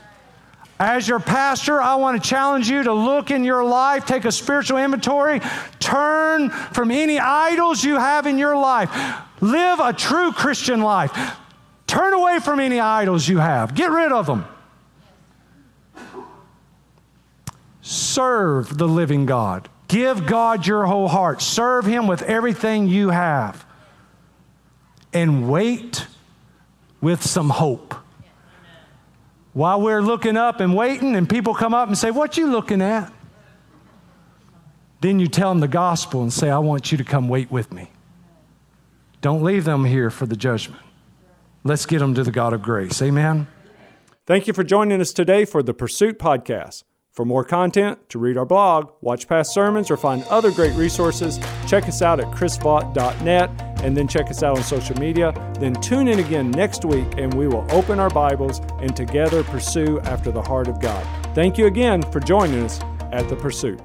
As 0.79 1.09
your 1.09 1.19
pastor, 1.19 1.83
I 1.83 1.97
want 1.97 2.23
to 2.23 2.29
challenge 2.29 2.71
you 2.71 2.85
to 2.85 2.93
look 2.93 3.33
in 3.33 3.43
your 3.43 3.65
life, 3.65 4.07
take 4.07 4.27
a 4.27 4.31
spiritual 4.31 4.79
inventory, 4.79 5.41
turn 5.81 6.51
from 6.51 6.93
any 6.93 7.19
idols 7.19 7.83
you 7.83 7.97
have 7.97 8.29
in 8.29 8.39
your 8.39 8.57
life. 8.57 8.93
Live 9.41 9.81
a 9.81 9.93
true 9.93 10.31
Christian 10.31 10.83
life. 10.83 11.11
Turn 11.89 12.13
away 12.13 12.39
from 12.39 12.61
any 12.61 12.79
idols 12.79 13.27
you 13.27 13.39
have, 13.39 13.75
get 13.75 13.91
rid 13.91 14.13
of 14.13 14.27
them. 14.27 14.47
Serve 17.89 18.77
the 18.77 18.87
living 18.87 19.25
God. 19.25 19.67
Give 19.89 20.27
God 20.27 20.67
your 20.67 20.85
whole 20.85 21.09
heart. 21.09 21.41
Serve 21.41 21.87
Him 21.87 22.07
with 22.07 22.21
everything 22.21 22.87
you 22.87 23.09
have. 23.09 23.65
And 25.15 25.51
wait 25.51 26.07
with 27.01 27.25
some 27.25 27.49
hope. 27.49 27.95
While 29.55 29.81
we're 29.81 30.03
looking 30.03 30.37
up 30.37 30.61
and 30.61 30.77
waiting, 30.77 31.17
and 31.17 31.27
people 31.27 31.55
come 31.55 31.73
up 31.73 31.89
and 31.89 31.97
say, 31.97 32.11
What 32.11 32.37
you 32.37 32.51
looking 32.51 32.83
at? 32.83 33.11
Then 35.01 35.19
you 35.19 35.27
tell 35.27 35.49
them 35.49 35.61
the 35.61 35.67
gospel 35.67 36.21
and 36.21 36.31
say, 36.31 36.51
I 36.51 36.59
want 36.59 36.93
you 36.93 36.99
to 36.99 37.05
come 37.05 37.31
wait 37.31 37.51
with 37.51 37.73
me. 37.73 37.91
Don't 39.23 39.43
leave 39.43 39.65
them 39.65 39.87
here 39.87 40.11
for 40.11 40.27
the 40.27 40.37
judgment. 40.37 40.83
Let's 41.65 41.87
get 41.87 42.01
them 42.01 42.13
to 42.17 42.23
the 42.23 42.33
God 42.33 42.53
of 42.53 42.61
grace. 42.61 43.01
Amen. 43.01 43.47
Thank 44.27 44.47
you 44.47 44.53
for 44.53 44.63
joining 44.63 45.01
us 45.01 45.15
today 45.15 45.47
for 45.47 45.63
the 45.63 45.73
Pursuit 45.73 46.19
Podcast. 46.19 46.83
For 47.19 47.25
more 47.25 47.43
content, 47.43 47.99
to 48.11 48.19
read 48.21 48.37
our 48.37 48.45
blog, 48.47 48.93
watch 49.01 49.27
past 49.27 49.53
sermons, 49.53 49.91
or 49.91 49.97
find 49.97 50.23
other 50.31 50.53
great 50.53 50.73
resources, 50.77 51.41
check 51.67 51.89
us 51.89 52.01
out 52.01 52.21
at 52.21 52.27
chrisvaught.net 52.27 53.51
and 53.83 53.97
then 53.97 54.07
check 54.07 54.31
us 54.31 54.45
out 54.45 54.57
on 54.57 54.63
social 54.63 54.97
media. 55.01 55.33
Then 55.59 55.75
tune 55.75 56.07
in 56.07 56.21
again 56.21 56.53
next 56.53 56.85
week 56.85 57.09
and 57.17 57.35
we 57.35 57.49
will 57.49 57.67
open 57.73 57.99
our 57.99 58.09
Bibles 58.09 58.61
and 58.81 58.95
together 58.95 59.43
pursue 59.43 59.99
after 60.03 60.31
the 60.31 60.41
heart 60.41 60.69
of 60.69 60.81
God. 60.81 61.05
Thank 61.35 61.59
you 61.59 61.67
again 61.67 62.03
for 62.03 62.21
joining 62.21 62.63
us 62.63 62.79
at 63.11 63.29
The 63.29 63.35
Pursuit. 63.35 63.81